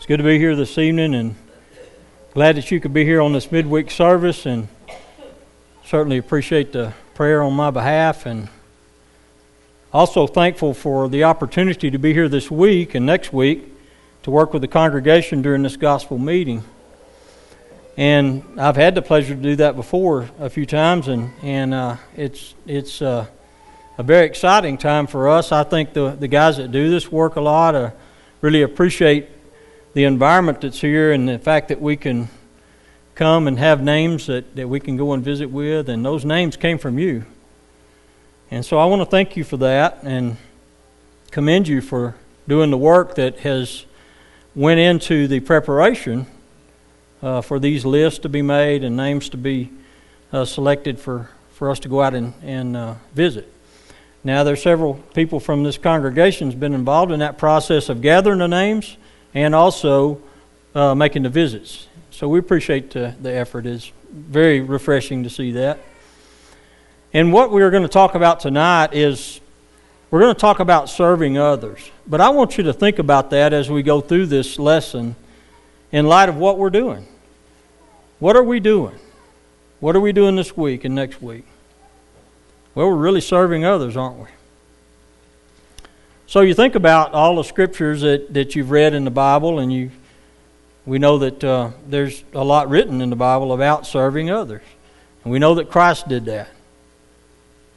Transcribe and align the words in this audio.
It's 0.00 0.06
good 0.06 0.16
to 0.16 0.24
be 0.24 0.38
here 0.38 0.56
this 0.56 0.78
evening 0.78 1.14
and 1.14 1.34
glad 2.32 2.56
that 2.56 2.70
you 2.70 2.80
could 2.80 2.94
be 2.94 3.04
here 3.04 3.20
on 3.20 3.34
this 3.34 3.52
midweek 3.52 3.90
service 3.90 4.46
and 4.46 4.66
certainly 5.84 6.16
appreciate 6.16 6.72
the 6.72 6.94
prayer 7.12 7.42
on 7.42 7.52
my 7.52 7.70
behalf 7.70 8.24
and 8.24 8.48
also 9.92 10.26
thankful 10.26 10.72
for 10.72 11.10
the 11.10 11.24
opportunity 11.24 11.90
to 11.90 11.98
be 11.98 12.14
here 12.14 12.30
this 12.30 12.50
week 12.50 12.94
and 12.94 13.04
next 13.04 13.34
week 13.34 13.74
to 14.22 14.30
work 14.30 14.54
with 14.54 14.62
the 14.62 14.68
congregation 14.68 15.42
during 15.42 15.62
this 15.62 15.76
gospel 15.76 16.16
meeting. 16.16 16.64
And 17.98 18.42
I've 18.58 18.76
had 18.76 18.94
the 18.94 19.02
pleasure 19.02 19.34
to 19.34 19.42
do 19.42 19.56
that 19.56 19.76
before 19.76 20.30
a 20.38 20.48
few 20.48 20.64
times, 20.64 21.08
and, 21.08 21.30
and 21.42 21.74
uh, 21.74 21.96
it's, 22.16 22.54
it's 22.66 23.02
uh, 23.02 23.26
a 23.98 24.02
very 24.02 24.24
exciting 24.24 24.78
time 24.78 25.06
for 25.06 25.28
us. 25.28 25.52
I 25.52 25.62
think 25.62 25.92
the, 25.92 26.12
the 26.12 26.26
guys 26.26 26.56
that 26.56 26.72
do 26.72 26.88
this 26.88 27.12
work 27.12 27.36
a 27.36 27.42
lot 27.42 27.74
uh, 27.74 27.90
really 28.40 28.62
appreciate 28.62 29.28
the 29.92 30.04
environment 30.04 30.60
that's 30.60 30.80
here 30.80 31.12
and 31.12 31.28
the 31.28 31.38
fact 31.38 31.68
that 31.68 31.80
we 31.80 31.96
can 31.96 32.28
come 33.14 33.48
and 33.48 33.58
have 33.58 33.82
names 33.82 34.26
that, 34.26 34.56
that 34.56 34.68
we 34.68 34.80
can 34.80 34.96
go 34.96 35.12
and 35.12 35.22
visit 35.22 35.50
with, 35.50 35.88
and 35.88 36.04
those 36.04 36.24
names 36.24 36.56
came 36.56 36.78
from 36.78 36.98
you. 36.98 37.24
And 38.50 38.64
so 38.64 38.78
I 38.78 38.86
want 38.86 39.02
to 39.02 39.06
thank 39.06 39.36
you 39.36 39.44
for 39.44 39.56
that 39.58 39.98
and 40.02 40.36
commend 41.30 41.68
you 41.68 41.80
for 41.80 42.14
doing 42.48 42.70
the 42.70 42.78
work 42.78 43.14
that 43.16 43.40
has 43.40 43.84
went 44.54 44.80
into 44.80 45.28
the 45.28 45.40
preparation 45.40 46.26
uh, 47.22 47.40
for 47.40 47.58
these 47.58 47.84
lists 47.84 48.20
to 48.20 48.28
be 48.28 48.42
made 48.42 48.82
and 48.82 48.96
names 48.96 49.28
to 49.28 49.36
be 49.36 49.70
uh, 50.32 50.44
selected 50.44 50.98
for, 50.98 51.28
for 51.52 51.70
us 51.70 51.78
to 51.80 51.88
go 51.88 52.00
out 52.02 52.14
and, 52.14 52.32
and 52.42 52.76
uh, 52.76 52.94
visit. 53.14 53.52
Now, 54.24 54.44
there's 54.44 54.62
several 54.62 54.94
people 55.14 55.40
from 55.40 55.62
this 55.62 55.78
congregation 55.78 56.48
has 56.48 56.54
been 56.54 56.74
involved 56.74 57.12
in 57.12 57.20
that 57.20 57.38
process 57.38 57.88
of 57.88 58.00
gathering 58.00 58.38
the 58.38 58.48
names 58.48 58.96
and 59.34 59.54
also 59.54 60.20
uh, 60.74 60.94
making 60.94 61.22
the 61.22 61.28
visits. 61.28 61.86
So 62.10 62.28
we 62.28 62.38
appreciate 62.38 62.90
the, 62.90 63.14
the 63.20 63.32
effort. 63.32 63.66
It's 63.66 63.92
very 64.12 64.60
refreshing 64.60 65.22
to 65.22 65.30
see 65.30 65.52
that. 65.52 65.78
And 67.12 67.32
what 67.32 67.50
we're 67.50 67.70
going 67.70 67.82
to 67.82 67.88
talk 67.88 68.14
about 68.14 68.40
tonight 68.40 68.94
is 68.94 69.40
we're 70.10 70.20
going 70.20 70.34
to 70.34 70.40
talk 70.40 70.60
about 70.60 70.88
serving 70.88 71.38
others. 71.38 71.90
But 72.06 72.20
I 72.20 72.30
want 72.30 72.58
you 72.58 72.64
to 72.64 72.72
think 72.72 72.98
about 72.98 73.30
that 73.30 73.52
as 73.52 73.70
we 73.70 73.82
go 73.82 74.00
through 74.00 74.26
this 74.26 74.58
lesson 74.58 75.16
in 75.92 76.06
light 76.06 76.28
of 76.28 76.36
what 76.36 76.58
we're 76.58 76.70
doing. 76.70 77.06
What 78.18 78.36
are 78.36 78.44
we 78.44 78.60
doing? 78.60 78.98
What 79.80 79.96
are 79.96 80.00
we 80.00 80.12
doing 80.12 80.36
this 80.36 80.56
week 80.56 80.84
and 80.84 80.94
next 80.94 81.22
week? 81.22 81.46
Well, 82.74 82.88
we're 82.88 82.96
really 82.96 83.20
serving 83.20 83.64
others, 83.64 83.96
aren't 83.96 84.18
we? 84.18 84.26
So 86.30 86.42
you 86.42 86.54
think 86.54 86.76
about 86.76 87.12
all 87.12 87.34
the 87.34 87.42
scriptures 87.42 88.02
that, 88.02 88.32
that 88.34 88.54
you've 88.54 88.70
read 88.70 88.94
in 88.94 89.02
the 89.04 89.10
Bible, 89.10 89.58
and 89.58 89.72
you, 89.72 89.90
we 90.86 91.00
know 91.00 91.18
that 91.18 91.42
uh, 91.42 91.70
there's 91.88 92.22
a 92.32 92.44
lot 92.44 92.68
written 92.68 93.00
in 93.00 93.10
the 93.10 93.16
Bible 93.16 93.52
about 93.52 93.84
serving 93.84 94.30
others. 94.30 94.62
And 95.24 95.32
we 95.32 95.40
know 95.40 95.56
that 95.56 95.72
Christ 95.72 96.06
did 96.06 96.26
that. 96.26 96.46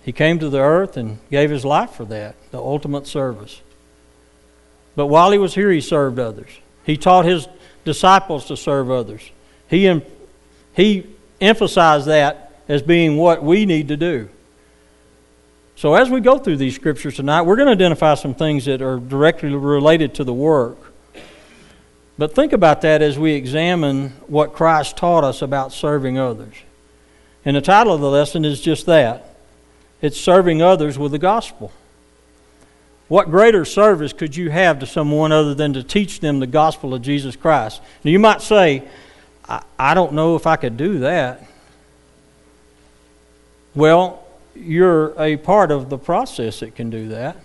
He 0.03 0.11
came 0.11 0.37
to 0.37 0.49
the 0.49 0.59
earth 0.59 0.97
and 0.97 1.17
gave 1.31 1.49
his 1.49 1.65
life 1.65 1.93
for 1.93 2.05
that, 2.05 2.35
the 2.51 2.59
ultimate 2.59 3.07
service. 3.07 3.59
But 4.95 5.07
while 5.07 5.31
he 5.31 5.39
was 5.39 5.55
here, 5.55 5.71
he 5.71 5.81
served 5.81 6.19
others. 6.19 6.49
He 6.85 6.95
taught 6.95 7.25
his 7.25 7.47
disciples 7.85 8.45
to 8.49 8.55
serve 8.55 8.91
others. 8.91 9.31
He, 9.67 9.99
he 10.75 11.07
emphasized 11.41 12.05
that 12.05 12.53
as 12.67 12.83
being 12.83 13.17
what 13.17 13.41
we 13.43 13.65
need 13.65 13.87
to 13.87 13.97
do. 13.97 14.29
So, 15.83 15.95
as 15.95 16.09
we 16.09 16.21
go 16.21 16.37
through 16.37 16.55
these 16.55 16.75
scriptures 16.75 17.17
tonight, 17.17 17.41
we're 17.41 17.57
going 17.57 17.65
to 17.65 17.73
identify 17.73 18.13
some 18.15 18.33
things 18.33 18.63
that 18.67 18.81
are 18.81 18.99
directly 18.99 19.53
related 19.53 20.13
to 20.13 20.23
the 20.23 20.33
work. 20.33 20.77
But 22.17 22.33
think 22.33 22.53
about 22.53 22.79
that 22.83 23.01
as 23.01 23.19
we 23.19 23.33
examine 23.33 24.11
what 24.27 24.53
Christ 24.53 24.95
taught 24.95 25.25
us 25.25 25.41
about 25.41 25.73
serving 25.73 26.17
others. 26.17 26.55
And 27.43 27.57
the 27.57 27.61
title 27.61 27.93
of 27.93 27.99
the 27.99 28.09
lesson 28.09 28.45
is 28.45 28.61
just 28.61 28.85
that 28.85 29.35
it's 30.01 30.17
serving 30.17 30.61
others 30.61 30.97
with 30.97 31.11
the 31.11 31.19
gospel. 31.19 31.73
What 33.09 33.29
greater 33.29 33.65
service 33.65 34.13
could 34.13 34.37
you 34.37 34.51
have 34.51 34.79
to 34.79 34.85
someone 34.85 35.33
other 35.33 35.53
than 35.53 35.73
to 35.73 35.83
teach 35.83 36.21
them 36.21 36.39
the 36.39 36.47
gospel 36.47 36.93
of 36.93 37.01
Jesus 37.01 37.35
Christ? 37.35 37.81
Now, 38.05 38.11
you 38.11 38.19
might 38.19 38.41
say, 38.41 38.87
I, 39.49 39.61
I 39.77 39.95
don't 39.95 40.13
know 40.13 40.37
if 40.37 40.47
I 40.47 40.55
could 40.55 40.77
do 40.77 40.99
that. 40.99 41.45
Well, 43.75 44.22
you're 44.55 45.19
a 45.19 45.37
part 45.37 45.71
of 45.71 45.89
the 45.89 45.97
process 45.97 46.59
that 46.59 46.75
can 46.75 46.89
do 46.89 47.09
that. 47.09 47.37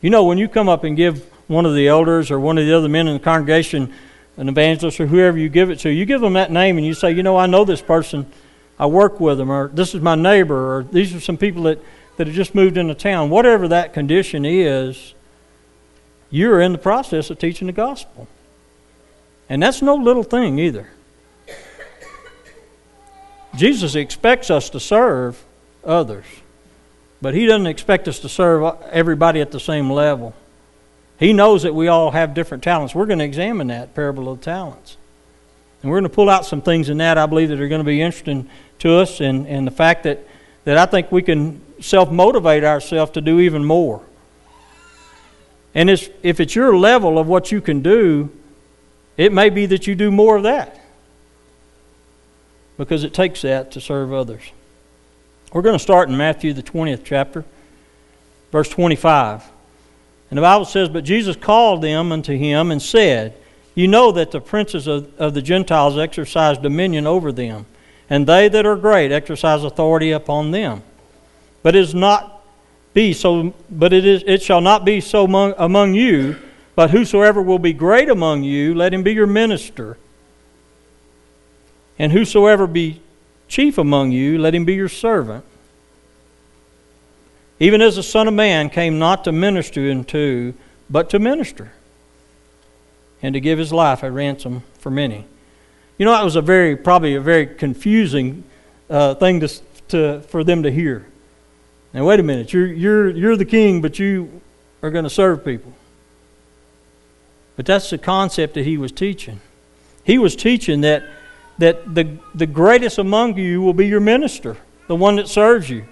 You 0.00 0.10
know, 0.10 0.24
when 0.24 0.38
you 0.38 0.48
come 0.48 0.68
up 0.68 0.84
and 0.84 0.96
give 0.96 1.24
one 1.48 1.66
of 1.66 1.74
the 1.74 1.88
elders 1.88 2.30
or 2.30 2.38
one 2.38 2.58
of 2.58 2.66
the 2.66 2.76
other 2.76 2.88
men 2.88 3.08
in 3.08 3.14
the 3.14 3.20
congregation 3.20 3.92
an 4.36 4.48
evangelist 4.48 5.00
or 5.00 5.06
whoever 5.06 5.38
you 5.38 5.48
give 5.48 5.70
it 5.70 5.78
to, 5.80 5.90
you 5.90 6.04
give 6.04 6.20
them 6.20 6.34
that 6.34 6.50
name 6.50 6.76
and 6.76 6.86
you 6.86 6.94
say, 6.94 7.10
you 7.10 7.22
know, 7.22 7.36
I 7.36 7.46
know 7.46 7.64
this 7.64 7.80
person, 7.80 8.30
I 8.78 8.86
work 8.86 9.18
with 9.18 9.38
them, 9.38 9.50
or 9.50 9.68
this 9.68 9.94
is 9.94 10.02
my 10.02 10.14
neighbor, 10.14 10.76
or 10.76 10.82
these 10.82 11.14
are 11.14 11.20
some 11.20 11.38
people 11.38 11.62
that, 11.64 11.80
that 12.16 12.26
have 12.26 12.36
just 12.36 12.54
moved 12.54 12.76
into 12.76 12.94
town. 12.94 13.30
Whatever 13.30 13.68
that 13.68 13.94
condition 13.94 14.44
is, 14.44 15.14
you're 16.30 16.60
in 16.60 16.72
the 16.72 16.78
process 16.78 17.30
of 17.30 17.38
teaching 17.38 17.66
the 17.66 17.72
gospel. 17.72 18.28
And 19.48 19.62
that's 19.62 19.80
no 19.80 19.94
little 19.94 20.24
thing 20.24 20.58
either. 20.58 20.90
Jesus 23.56 23.94
expects 23.94 24.50
us 24.50 24.68
to 24.70 24.80
serve 24.80 25.42
others. 25.86 26.24
But 27.22 27.34
He 27.34 27.46
doesn't 27.46 27.66
expect 27.66 28.08
us 28.08 28.18
to 28.20 28.28
serve 28.28 28.76
everybody 28.90 29.40
at 29.40 29.50
the 29.50 29.60
same 29.60 29.90
level. 29.90 30.34
He 31.18 31.32
knows 31.32 31.62
that 31.62 31.74
we 31.74 31.88
all 31.88 32.10
have 32.10 32.34
different 32.34 32.62
talents. 32.62 32.94
We're 32.94 33.06
going 33.06 33.20
to 33.20 33.24
examine 33.24 33.68
that 33.68 33.94
parable 33.94 34.28
of 34.28 34.40
talents. 34.40 34.96
And 35.82 35.90
we're 35.90 36.00
going 36.00 36.10
to 36.10 36.14
pull 36.14 36.28
out 36.28 36.44
some 36.44 36.60
things 36.60 36.88
in 36.88 36.98
that 36.98 37.16
I 37.16 37.26
believe 37.26 37.48
that 37.48 37.60
are 37.60 37.68
going 37.68 37.80
to 37.80 37.84
be 37.84 38.02
interesting 38.02 38.50
to 38.80 38.96
us 38.96 39.20
and, 39.20 39.46
and 39.46 39.66
the 39.66 39.70
fact 39.70 40.02
that, 40.02 40.26
that 40.64 40.76
I 40.76 40.84
think 40.86 41.10
we 41.10 41.22
can 41.22 41.62
self 41.80 42.10
motivate 42.10 42.64
ourselves 42.64 43.12
to 43.12 43.20
do 43.20 43.40
even 43.40 43.64
more. 43.64 44.02
And 45.74 45.90
it's, 45.90 46.08
if 46.22 46.40
it's 46.40 46.54
your 46.54 46.76
level 46.76 47.18
of 47.18 47.26
what 47.26 47.52
you 47.52 47.60
can 47.60 47.82
do, 47.82 48.30
it 49.16 49.32
may 49.32 49.50
be 49.50 49.66
that 49.66 49.86
you 49.86 49.94
do 49.94 50.10
more 50.10 50.36
of 50.36 50.42
that 50.42 50.80
because 52.76 53.04
it 53.04 53.14
takes 53.14 53.42
that 53.42 53.72
to 53.72 53.80
serve 53.80 54.12
others. 54.12 54.42
We're 55.52 55.62
going 55.62 55.76
to 55.76 55.82
start 55.82 56.08
in 56.08 56.16
Matthew, 56.16 56.52
the 56.52 56.62
20th 56.62 57.02
chapter, 57.04 57.44
verse 58.50 58.68
25. 58.68 59.44
And 60.30 60.38
the 60.38 60.42
Bible 60.42 60.64
says, 60.64 60.88
But 60.88 61.04
Jesus 61.04 61.36
called 61.36 61.82
them 61.82 62.10
unto 62.10 62.36
him 62.36 62.70
and 62.70 62.82
said, 62.82 63.34
You 63.74 63.86
know 63.86 64.10
that 64.12 64.32
the 64.32 64.40
princes 64.40 64.86
of, 64.86 65.08
of 65.20 65.34
the 65.34 65.42
Gentiles 65.42 65.96
exercise 65.96 66.58
dominion 66.58 67.06
over 67.06 67.30
them, 67.30 67.66
and 68.10 68.26
they 68.26 68.48
that 68.48 68.66
are 68.66 68.76
great 68.76 69.12
exercise 69.12 69.62
authority 69.62 70.10
upon 70.10 70.50
them. 70.50 70.82
But 71.62 71.76
it 71.76 71.80
is 71.80 71.94
not 71.94 72.44
be 72.92 73.12
so 73.12 73.52
but 73.70 73.92
it 73.92 74.06
is 74.06 74.24
it 74.26 74.42
shall 74.42 74.62
not 74.62 74.84
be 74.84 75.02
so 75.02 75.24
among, 75.24 75.54
among 75.58 75.94
you, 75.94 76.36
but 76.74 76.90
whosoever 76.90 77.42
will 77.42 77.58
be 77.58 77.72
great 77.72 78.08
among 78.08 78.42
you, 78.42 78.74
let 78.74 78.92
him 78.92 79.02
be 79.02 79.12
your 79.12 79.26
minister. 79.26 79.96
And 81.98 82.12
whosoever 82.12 82.66
be 82.66 83.00
chief 83.48 83.78
among 83.78 84.12
you, 84.12 84.38
let 84.38 84.54
him 84.54 84.64
be 84.64 84.74
your 84.74 84.88
servant. 84.88 85.44
Even 87.58 87.80
as 87.80 87.96
the 87.96 88.02
Son 88.02 88.28
of 88.28 88.34
Man 88.34 88.68
came 88.68 88.98
not 88.98 89.24
to 89.24 89.32
minister 89.32 89.90
unto, 89.90 90.52
but 90.90 91.08
to 91.10 91.18
minister, 91.18 91.72
and 93.22 93.32
to 93.34 93.40
give 93.40 93.58
his 93.58 93.72
life 93.72 94.02
a 94.02 94.10
ransom 94.10 94.62
for 94.78 94.90
many. 94.90 95.24
You 95.98 96.04
know, 96.04 96.12
that 96.12 96.24
was 96.24 96.36
a 96.36 96.42
very, 96.42 96.76
probably 96.76 97.14
a 97.14 97.20
very 97.20 97.46
confusing 97.46 98.44
uh, 98.90 99.14
thing 99.14 99.40
to, 99.40 99.48
to, 99.88 100.20
for 100.28 100.44
them 100.44 100.62
to 100.64 100.70
hear. 100.70 101.06
Now, 101.94 102.04
wait 102.04 102.20
a 102.20 102.22
minute, 102.22 102.52
you're, 102.52 102.66
you're, 102.66 103.08
you're 103.08 103.36
the 103.36 103.46
king, 103.46 103.80
but 103.80 103.98
you 103.98 104.42
are 104.82 104.90
going 104.90 105.04
to 105.04 105.10
serve 105.10 105.44
people. 105.44 105.72
But 107.56 107.64
that's 107.64 107.88
the 107.88 107.96
concept 107.96 108.52
that 108.54 108.66
he 108.66 108.76
was 108.76 108.92
teaching. 108.92 109.40
He 110.04 110.18
was 110.18 110.36
teaching 110.36 110.82
that 110.82 111.08
that 111.58 111.94
the, 111.94 112.18
the 112.34 112.46
greatest 112.46 112.98
among 112.98 113.36
you 113.38 113.62
will 113.62 113.72
be 113.74 113.86
your 113.86 114.00
minister, 114.00 114.56
the 114.88 114.96
one 114.96 115.16
that 115.16 115.28
serves 115.28 115.70
you. 115.70 115.84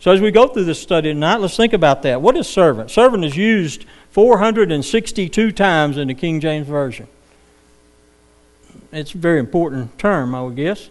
So, 0.00 0.12
as 0.12 0.20
we 0.20 0.30
go 0.30 0.46
through 0.46 0.64
this 0.64 0.80
study 0.80 1.12
tonight, 1.12 1.38
let's 1.38 1.56
think 1.56 1.72
about 1.72 2.02
that. 2.02 2.22
What 2.22 2.36
is 2.36 2.46
servant? 2.46 2.90
Servant 2.90 3.24
is 3.24 3.36
used 3.36 3.84
462 4.10 5.50
times 5.52 5.96
in 5.96 6.08
the 6.08 6.14
King 6.14 6.40
James 6.40 6.68
Version. 6.68 7.08
It's 8.92 9.12
a 9.12 9.18
very 9.18 9.40
important 9.40 9.98
term, 9.98 10.34
I 10.34 10.42
would 10.42 10.54
guess, 10.54 10.88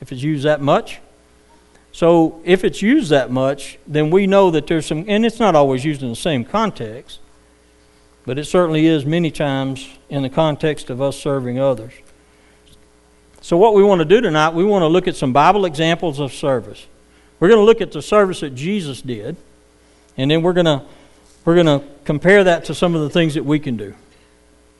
if 0.00 0.10
it's 0.10 0.22
used 0.22 0.44
that 0.44 0.60
much. 0.60 0.98
So, 1.92 2.42
if 2.44 2.64
it's 2.64 2.82
used 2.82 3.10
that 3.10 3.30
much, 3.30 3.78
then 3.86 4.10
we 4.10 4.26
know 4.26 4.50
that 4.50 4.66
there's 4.66 4.86
some, 4.86 5.04
and 5.06 5.24
it's 5.24 5.38
not 5.38 5.54
always 5.54 5.84
used 5.84 6.02
in 6.02 6.08
the 6.08 6.16
same 6.16 6.44
context, 6.44 7.20
but 8.26 8.38
it 8.38 8.44
certainly 8.44 8.86
is 8.86 9.06
many 9.06 9.30
times 9.30 9.88
in 10.10 10.22
the 10.22 10.28
context 10.28 10.90
of 10.90 11.00
us 11.00 11.18
serving 11.18 11.60
others. 11.60 11.92
So, 13.40 13.56
what 13.56 13.74
we 13.74 13.82
want 13.82 14.00
to 14.00 14.04
do 14.04 14.20
tonight, 14.20 14.50
we 14.50 14.64
want 14.64 14.82
to 14.82 14.88
look 14.88 15.08
at 15.08 15.16
some 15.16 15.32
Bible 15.32 15.64
examples 15.64 16.18
of 16.18 16.32
service. 16.32 16.86
We're 17.40 17.48
going 17.48 17.60
to 17.60 17.64
look 17.64 17.80
at 17.80 17.92
the 17.92 18.02
service 18.02 18.40
that 18.40 18.54
Jesus 18.54 19.00
did, 19.00 19.36
and 20.16 20.30
then 20.30 20.42
we're 20.42 20.52
going 20.52 20.66
to 20.66 20.82
we're 21.44 21.54
going 21.54 21.80
to 21.80 21.86
compare 22.04 22.44
that 22.44 22.66
to 22.66 22.74
some 22.74 22.94
of 22.94 23.00
the 23.02 23.10
things 23.10 23.34
that 23.34 23.44
we 23.44 23.58
can 23.58 23.76
do. 23.76 23.94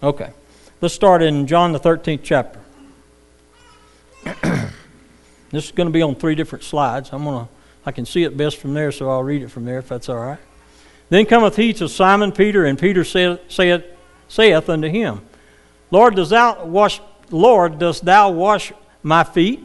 Okay. 0.02 0.32
Let's 0.80 0.94
start 0.94 1.22
in 1.22 1.46
John 1.46 1.72
the 1.72 1.80
13th 1.80 2.20
chapter. 2.22 2.60
this 5.50 5.64
is 5.64 5.72
going 5.72 5.88
to 5.88 5.92
be 5.92 6.02
on 6.02 6.14
three 6.14 6.34
different 6.34 6.62
slides. 6.64 7.10
I'm 7.12 7.24
going 7.24 7.46
to 7.46 7.52
I 7.88 7.90
can 7.90 8.04
see 8.04 8.22
it 8.24 8.36
best 8.36 8.58
from 8.58 8.74
there, 8.74 8.92
so 8.92 9.08
I'll 9.08 9.22
read 9.22 9.40
it 9.40 9.48
from 9.48 9.64
there 9.64 9.78
if 9.78 9.88
that's 9.88 10.10
all 10.10 10.18
right. 10.18 10.38
Then 11.08 11.24
cometh 11.24 11.56
he 11.56 11.72
to 11.72 11.88
Simon 11.88 12.32
Peter, 12.32 12.66
and 12.66 12.78
Peter 12.78 13.02
saith, 13.02 13.40
saith, 13.48 13.82
saith 14.28 14.68
unto 14.68 14.88
him, 14.88 15.22
Lord, 15.90 16.16
dost 16.16 16.28
thou 16.28 16.66
wash 16.66 17.00
Lord, 17.30 17.78
dost 17.78 18.04
thou 18.04 18.30
wash 18.30 18.72
my 19.02 19.24
feet? 19.24 19.64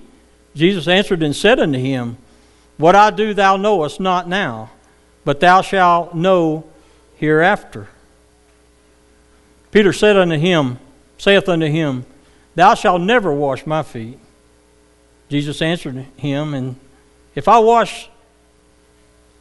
Jesus 0.56 0.88
answered 0.88 1.24
and 1.24 1.36
said 1.36 1.60
unto 1.60 1.80
him, 1.80 2.18
What 2.77 2.95
I 2.95 3.10
do 3.10 3.33
thou 3.33 3.57
knowest 3.57 4.00
not 4.00 4.27
now, 4.27 4.71
but 5.25 5.39
thou 5.39 5.62
shalt 5.62 6.13
know 6.13 6.65
hereafter. 7.15 7.88
Peter 9.71 9.94
said 9.94 10.18
unto 10.18 10.38
him, 10.38 10.77
saith 11.18 11.50
unto 11.50 11.65
him, 11.65 12.06
Thou 12.56 12.75
shalt 12.75 13.01
never 13.01 13.33
wash 13.33 13.65
my 13.65 13.81
feet. 13.81 14.19
Jesus 15.30 15.62
answered 15.62 15.95
him, 16.18 16.54
And 16.54 16.75
if 17.33 17.48
I 17.48 17.60
wash 17.60 18.10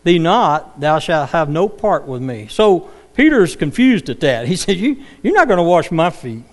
thee 0.04 0.18
not, 0.18 0.80
thou 0.80 0.98
shalt 0.98 1.30
have 1.30 1.50
no 1.50 1.68
part 1.68 2.06
with 2.06 2.22
me. 2.22 2.46
So 2.48 2.90
Peter's 3.14 3.56
confused 3.56 4.08
at 4.08 4.20
that. 4.20 4.46
He 4.46 4.56
said, 4.56 4.78
you, 4.78 5.02
You're 5.22 5.34
not 5.34 5.48
going 5.48 5.58
to 5.58 5.64
wash 5.64 5.90
my 5.90 6.10
feet. 6.10 6.44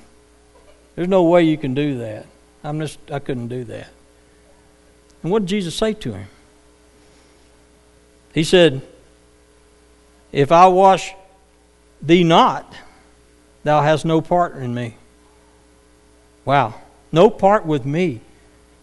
There's 1.00 1.08
no 1.08 1.24
way 1.24 1.44
you 1.44 1.58
can 1.58 1.74
do 1.74 2.00
that. 2.00 2.26
I'm 2.62 2.78
just, 2.82 3.00
I 3.10 3.20
couldn't 3.20 3.48
do 3.48 3.64
that. 3.64 3.88
And 5.24 5.32
what 5.32 5.44
did 5.44 5.48
Jesus 5.48 5.74
say 5.74 5.94
to 5.94 6.12
him? 6.12 6.28
He 8.34 8.44
said, 8.44 8.82
If 10.34 10.52
I 10.52 10.68
wash 10.68 11.14
thee 12.02 12.26
not, 12.26 12.76
thou 13.64 13.82
hast 13.82 14.04
no 14.04 14.20
part 14.20 14.58
in 14.58 14.74
me. 14.74 14.96
Wow. 16.44 16.74
No 17.14 17.30
part 17.30 17.66
with 17.66 17.86
me. 17.86 18.20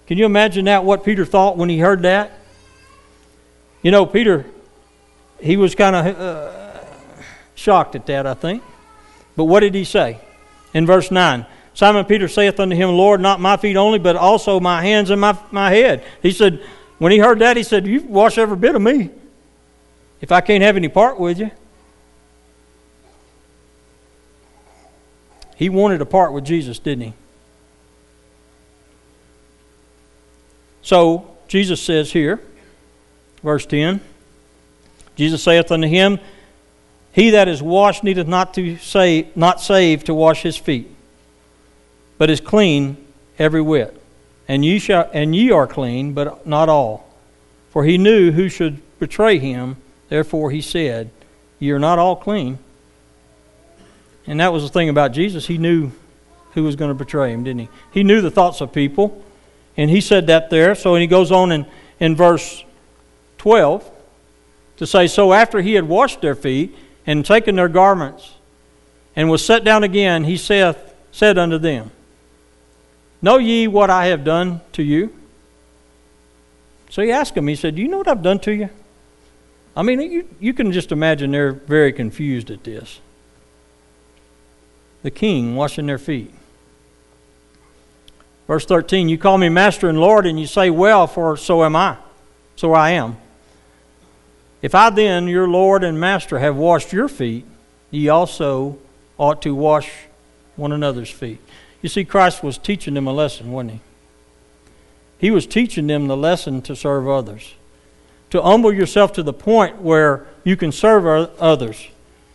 Can 0.06 0.16
you 0.16 0.24
imagine 0.24 0.64
that, 0.64 0.84
what 0.84 1.04
Peter 1.04 1.26
thought 1.26 1.58
when 1.58 1.68
he 1.68 1.80
heard 1.80 2.00
that? 2.00 2.32
You 3.82 3.90
know, 3.90 4.06
Peter, 4.06 4.46
he 5.38 5.58
was 5.58 5.74
kind 5.74 5.94
of 5.94 6.18
uh, 6.18 6.80
shocked 7.54 7.94
at 7.94 8.06
that, 8.06 8.26
I 8.26 8.32
think. 8.32 8.62
But 9.36 9.44
what 9.44 9.60
did 9.60 9.74
he 9.74 9.84
say? 9.84 10.18
In 10.72 10.86
verse 10.86 11.10
9 11.10 11.44
Simon 11.76 12.06
Peter 12.06 12.26
saith 12.26 12.58
unto 12.58 12.75
him, 12.75 12.88
Lord, 12.88 13.20
not 13.20 13.38
my 13.38 13.58
feet 13.58 13.76
only, 13.76 13.99
but 13.99 14.17
also 14.17 14.58
my 14.58 14.81
hands 14.82 15.11
and 15.11 15.20
my, 15.20 15.38
my 15.50 15.70
head. 15.70 16.02
He 16.23 16.32
said, 16.32 16.64
when 16.96 17.12
he 17.12 17.19
heard 17.19 17.38
that, 17.40 17.58
he 17.58 17.62
said, 17.62 17.87
You 17.87 18.00
wash 18.00 18.38
every 18.38 18.56
bit 18.56 18.75
of 18.75 18.81
me. 18.81 19.11
If 20.23 20.32
I 20.32 20.40
can't 20.40 20.62
have 20.62 20.78
any 20.78 20.88
part 20.88 21.20
with 21.20 21.38
you. 21.38 21.50
He 25.56 25.69
wanted 25.69 26.00
a 26.00 26.06
part 26.06 26.32
with 26.32 26.46
Jesus, 26.46 26.78
didn't 26.78 27.05
he? 27.05 27.12
So, 30.81 31.37
Jesus 31.46 31.82
says 31.82 32.11
here, 32.11 32.40
verse 33.43 33.67
10 33.67 34.00
Jesus 35.14 35.43
saith 35.43 35.70
unto 35.70 35.88
him, 35.88 36.20
He 37.12 37.31
that 37.31 37.49
is 37.49 37.62
washed 37.62 38.02
needeth 38.02 38.26
not 38.26 38.55
to 38.55 38.78
say 38.78 39.28
not 39.37 39.61
save 39.61 40.05
to 40.05 40.14
wash 40.14 40.40
his 40.40 40.56
feet, 40.56 40.90
but 42.18 42.30
is 42.30 42.40
clean 42.40 42.96
every 43.38 43.60
whit. 43.60 44.00
And 44.48 44.64
ye 44.64 44.78
shall 44.78 45.10
and 45.12 45.34
ye 45.34 45.50
are 45.50 45.66
clean, 45.66 46.12
but 46.12 46.46
not 46.46 46.68
all. 46.68 47.08
For 47.70 47.84
he 47.84 47.98
knew 47.98 48.32
who 48.32 48.48
should 48.48 48.80
betray 48.98 49.38
him, 49.38 49.76
therefore 50.08 50.50
he 50.50 50.60
said, 50.60 51.10
Ye 51.58 51.70
are 51.70 51.78
not 51.78 51.98
all 51.98 52.16
clean. 52.16 52.58
And 54.26 54.40
that 54.40 54.52
was 54.52 54.62
the 54.62 54.68
thing 54.68 54.88
about 54.88 55.12
Jesus. 55.12 55.46
He 55.46 55.58
knew 55.58 55.92
who 56.52 56.64
was 56.64 56.76
going 56.76 56.90
to 56.90 56.94
betray 56.94 57.32
him, 57.32 57.44
didn't 57.44 57.60
he? 57.60 57.68
He 57.92 58.02
knew 58.02 58.20
the 58.20 58.30
thoughts 58.30 58.60
of 58.60 58.72
people. 58.72 59.22
And 59.76 59.90
he 59.90 60.00
said 60.00 60.26
that 60.28 60.50
there. 60.50 60.74
So 60.74 60.94
and 60.94 61.02
he 61.02 61.06
goes 61.06 61.30
on 61.30 61.52
in, 61.52 61.66
in 62.00 62.16
verse 62.16 62.64
12 63.38 63.88
to 64.78 64.86
say, 64.86 65.06
So 65.06 65.32
after 65.32 65.60
he 65.60 65.74
had 65.74 65.86
washed 65.86 66.20
their 66.20 66.34
feet 66.34 66.76
and 67.06 67.24
taken 67.24 67.56
their 67.56 67.68
garments 67.68 68.34
and 69.14 69.30
was 69.30 69.44
set 69.44 69.64
down 69.64 69.84
again, 69.84 70.24
he 70.24 70.36
saith, 70.36 70.94
said 71.12 71.38
unto 71.38 71.58
them, 71.58 71.90
Know 73.22 73.38
ye 73.38 73.66
what 73.66 73.90
I 73.90 74.06
have 74.06 74.24
done 74.24 74.60
to 74.72 74.82
you? 74.82 75.14
So 76.90 77.02
he 77.02 77.10
asked 77.10 77.36
him, 77.36 77.48
he 77.48 77.56
said, 77.56 77.74
Do 77.74 77.82
you 77.82 77.88
know 77.88 77.98
what 77.98 78.08
I've 78.08 78.22
done 78.22 78.38
to 78.40 78.52
you? 78.52 78.70
I 79.76 79.82
mean, 79.82 80.00
you, 80.00 80.28
you 80.40 80.54
can 80.54 80.72
just 80.72 80.92
imagine 80.92 81.32
they're 81.32 81.52
very 81.52 81.92
confused 81.92 82.50
at 82.50 82.64
this. 82.64 83.00
The 85.02 85.10
king 85.10 85.54
washing 85.56 85.86
their 85.86 85.98
feet. 85.98 86.32
Verse 88.46 88.64
13, 88.64 89.08
you 89.08 89.18
call 89.18 89.38
me 89.38 89.48
master 89.48 89.88
and 89.88 90.00
Lord, 90.00 90.24
and 90.24 90.38
you 90.38 90.46
say, 90.46 90.70
Well, 90.70 91.06
for 91.06 91.36
so 91.36 91.64
am 91.64 91.76
I. 91.76 91.96
So 92.54 92.72
I 92.72 92.90
am. 92.92 93.18
If 94.62 94.74
I 94.74 94.90
then, 94.90 95.28
your 95.28 95.46
Lord 95.46 95.84
and 95.84 96.00
Master, 96.00 96.38
have 96.38 96.56
washed 96.56 96.92
your 96.92 97.08
feet, 97.08 97.44
ye 97.90 98.08
also 98.08 98.78
ought 99.18 99.42
to 99.42 99.54
wash 99.54 99.90
one 100.56 100.72
another's 100.72 101.10
feet. 101.10 101.40
You 101.87 101.88
see, 101.88 102.05
Christ 102.05 102.43
was 102.43 102.59
teaching 102.59 102.94
them 102.94 103.06
a 103.06 103.12
lesson, 103.12 103.53
wasn't 103.53 103.75
he? 103.75 103.81
He 105.19 105.31
was 105.31 105.47
teaching 105.47 105.87
them 105.87 106.09
the 106.09 106.17
lesson 106.17 106.61
to 106.62 106.75
serve 106.75 107.09
others, 107.09 107.55
to 108.31 108.43
humble 108.43 108.73
yourself 108.73 109.12
to 109.12 109.23
the 109.23 109.33
point 109.33 109.81
where 109.81 110.27
you 110.43 110.56
can 110.56 110.73
serve 110.73 111.06
others. 111.38 111.87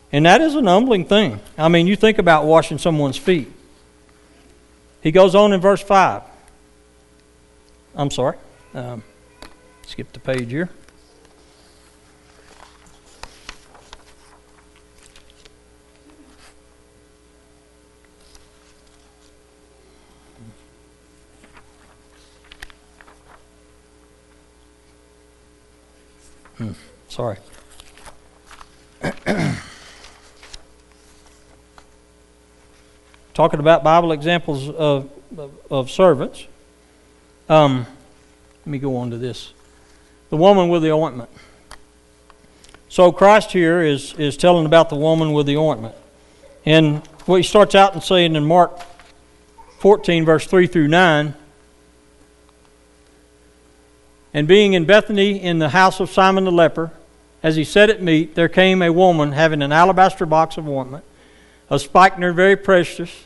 And 0.09 0.25
that 0.25 0.39
is 0.39 0.55
an 0.55 0.67
humbling 0.67 1.03
thing. 1.03 1.41
I 1.57 1.67
mean, 1.67 1.85
you 1.85 1.97
think 1.97 2.17
about 2.17 2.45
washing 2.45 2.77
someone's 2.77 3.17
feet. 3.17 3.51
He 5.01 5.11
goes 5.11 5.35
on 5.35 5.51
in 5.51 5.59
verse 5.59 5.81
5. 5.81 6.21
I'm 7.93 8.09
sorry. 8.09 8.37
Um, 8.73 9.03
skip 9.85 10.13
the 10.13 10.21
page 10.21 10.49
here. 10.49 10.69
Hmm, 26.61 26.73
sorry. 27.07 27.37
Talking 33.33 33.59
about 33.59 33.83
Bible 33.83 34.11
examples 34.11 34.69
of, 34.69 35.09
of, 35.35 35.51
of 35.71 35.89
servants. 35.89 36.45
Um, 37.49 37.87
let 38.59 38.67
me 38.67 38.77
go 38.77 38.95
on 38.97 39.09
to 39.09 39.17
this. 39.17 39.53
The 40.29 40.37
woman 40.37 40.69
with 40.69 40.83
the 40.83 40.91
ointment. 40.91 41.31
So 42.89 43.11
Christ 43.11 43.53
here 43.53 43.81
is, 43.81 44.13
is 44.19 44.37
telling 44.37 44.67
about 44.67 44.89
the 44.89 44.95
woman 44.95 45.33
with 45.33 45.47
the 45.47 45.57
ointment. 45.57 45.95
And 46.63 46.99
what 47.25 47.37
he 47.37 47.43
starts 47.43 47.73
out 47.73 47.93
and 47.93 48.03
saying 48.03 48.35
in 48.35 48.45
Mark 48.45 48.79
14, 49.79 50.25
verse 50.25 50.45
3 50.45 50.67
through 50.67 50.89
9, 50.89 51.33
and 54.33 54.47
being 54.47 54.73
in 54.73 54.85
Bethany 54.85 55.41
in 55.41 55.59
the 55.59 55.69
house 55.69 55.99
of 55.99 56.09
Simon 56.09 56.45
the 56.45 56.51
leper, 56.51 56.91
as 57.43 57.55
he 57.55 57.63
sat 57.63 57.89
at 57.89 58.01
meat, 58.01 58.35
there 58.35 58.49
came 58.49 58.81
a 58.81 58.91
woman 58.91 59.31
having 59.31 59.61
an 59.61 59.71
alabaster 59.71 60.25
box 60.25 60.57
of 60.57 60.67
ointment, 60.67 61.03
a 61.69 61.79
spikenard 61.79 62.35
very 62.35 62.55
precious, 62.55 63.25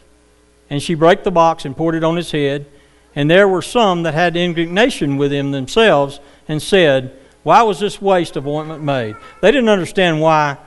and 0.70 0.82
she 0.82 0.96
brake 0.96 1.24
the 1.24 1.32
box 1.32 1.66
and 1.66 1.76
poured 1.76 1.96
it 1.96 2.04
on 2.04 2.16
his 2.16 2.32
head. 2.32 2.66
And 3.14 3.30
there 3.30 3.48
were 3.48 3.62
some 3.62 4.04
that 4.04 4.14
had 4.14 4.36
indignation 4.36 5.18
with 5.18 5.32
him 5.32 5.52
themselves 5.52 6.20
and 6.48 6.62
said, 6.62 7.16
Why 7.44 7.62
was 7.64 7.80
this 7.80 8.02
waste 8.02 8.36
of 8.36 8.48
ointment 8.48 8.84
made? 8.84 9.16
They 9.42 9.52
didn't 9.52 9.70
understand 9.70 10.22
why 10.22 10.58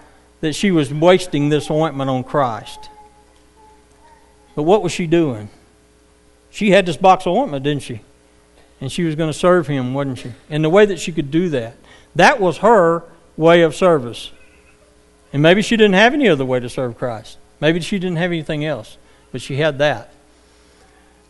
that 0.40 0.54
she 0.54 0.71
was 0.71 0.92
wasting 0.92 1.49
this 1.49 1.71
ointment 1.71 2.11
on 2.11 2.25
Christ. 2.25 2.90
But 4.54 4.62
what 4.62 4.83
was 4.83 4.92
she 4.92 5.07
doing? 5.07 5.50
She 6.50 6.71
had 6.71 6.87
this 6.87 6.97
box 6.97 7.26
of 7.26 7.35
ointment, 7.35 7.64
didn't 7.64 7.83
she? 7.83 8.00
And 8.80 8.90
she 8.90 9.04
was 9.04 9.14
going 9.14 9.30
to 9.30 9.38
serve 9.38 9.66
him, 9.66 9.94
wasn't 9.94 10.18
she? 10.18 10.32
And 10.49 10.64
the 10.64 10.70
way 10.70 10.87
that 10.87 11.00
she 11.00 11.12
could 11.12 11.30
do 11.30 11.49
that, 11.50 11.76
that 12.14 12.40
was 12.40 12.58
her 12.58 13.04
way 13.37 13.62
of 13.62 13.75
service. 13.75 14.32
And 15.32 15.42
maybe 15.42 15.62
she 15.62 15.76
didn't 15.76 15.94
have 15.94 16.14
any 16.14 16.28
other 16.28 16.44
way 16.44 16.61
to 16.61 16.68
serve 16.68 16.97
Christ. 16.97 17.38
Maybe 17.61 17.80
she 17.80 17.99
didn't 17.99 18.16
have 18.16 18.30
anything 18.30 18.64
else, 18.64 18.97
but 19.32 19.42
she 19.42 19.56
had 19.56 19.78
that. 19.78 20.12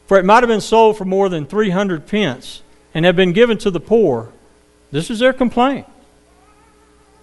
For 0.06 0.18
it 0.18 0.24
might 0.24 0.42
have 0.42 0.48
been 0.48 0.60
sold 0.60 0.96
for 0.96 1.04
more 1.04 1.28
than 1.28 1.46
300 1.46 2.06
pence 2.06 2.62
and 2.94 3.04
have 3.04 3.16
been 3.16 3.32
given 3.32 3.58
to 3.58 3.70
the 3.70 3.80
poor. 3.80 4.32
This 4.90 5.10
is 5.10 5.18
their 5.18 5.32
complaint. 5.32 5.86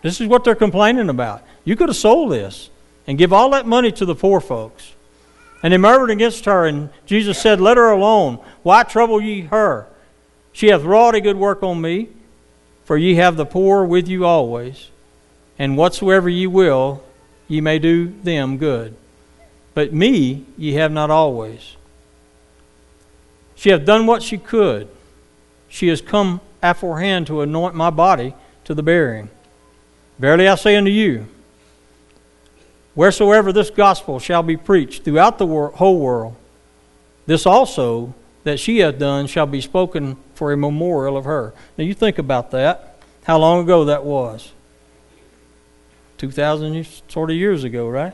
This 0.01 0.21
is 0.21 0.27
what 0.27 0.43
they're 0.43 0.53
complaining 0.53 1.09
about. 1.09 1.43
You 1.63 1.75
could 1.75 1.89
have 1.89 1.95
sold 1.95 2.31
this 2.31 2.69
and 3.07 3.17
give 3.17 3.33
all 3.33 3.49
that 3.51 3.65
money 3.65 3.91
to 3.93 4.05
the 4.05 4.15
poor 4.15 4.39
folks. 4.39 4.93
And 5.63 5.73
they 5.73 5.77
murmured 5.77 6.11
against 6.11 6.45
her, 6.45 6.65
and 6.65 6.89
Jesus 7.07 7.41
said, 7.41 7.59
Let 7.59 7.77
her 7.77 7.89
alone. 7.89 8.39
Why 8.61 8.83
trouble 8.83 9.19
ye 9.19 9.41
her? 9.41 9.87
She 10.55 10.67
hath 10.67 10.83
wrought 10.83 11.15
a 11.15 11.19
good 11.19 11.35
work 11.35 11.63
on 11.63 11.81
me, 11.81 12.07
for 12.85 12.95
ye 12.95 13.15
have 13.15 13.35
the 13.35 13.45
poor 13.45 13.83
with 13.83 14.07
you 14.07 14.25
always, 14.25 14.89
and 15.59 15.75
whatsoever 15.75 16.29
ye 16.29 16.47
will, 16.47 17.03
ye 17.49 17.59
may 17.59 17.77
do 17.77 18.13
them 18.23 18.57
good. 18.57 18.95
but 19.75 19.93
me 19.93 20.45
ye 20.57 20.73
have 20.73 20.91
not 20.91 21.11
always. 21.11 21.75
She 23.53 23.69
hath 23.69 23.85
done 23.85 24.07
what 24.07 24.23
she 24.23 24.39
could. 24.39 24.87
She 25.69 25.89
is 25.89 26.01
come 26.01 26.41
aforehand 26.63 27.27
to 27.27 27.41
anoint 27.41 27.75
my 27.75 27.91
body 27.91 28.33
to 28.63 28.73
the 28.73 28.81
burying. 28.81 29.29
Verily 30.17 30.47
I 30.47 30.55
say 30.55 30.75
unto 30.77 30.89
you, 30.89 31.27
wheresoever 32.95 33.51
this 33.51 33.69
gospel 33.69 34.17
shall 34.17 34.41
be 34.41 34.55
preached 34.57 35.03
throughout 35.03 35.37
the 35.37 35.45
whole 35.45 35.99
world, 35.99 36.35
this 37.25 37.45
also 37.45 38.13
that 38.45 38.59
she 38.59 38.79
hath 38.79 38.97
done 38.97 39.27
shall 39.27 39.45
be 39.45 39.59
spoken 39.59 40.15
for 40.35 40.51
a 40.51 40.57
memorial 40.57 41.17
of 41.17 41.25
her. 41.25 41.53
Now 41.77 41.83
you 41.83 41.93
think 41.93 42.17
about 42.17 42.51
that. 42.51 42.99
How 43.23 43.37
long 43.37 43.63
ago 43.63 43.85
that 43.85 44.03
was? 44.03 44.51
2,000 46.17 46.85
sort 47.07 47.31
of 47.31 47.35
years 47.35 47.63
ago, 47.63 47.89
right? 47.89 48.13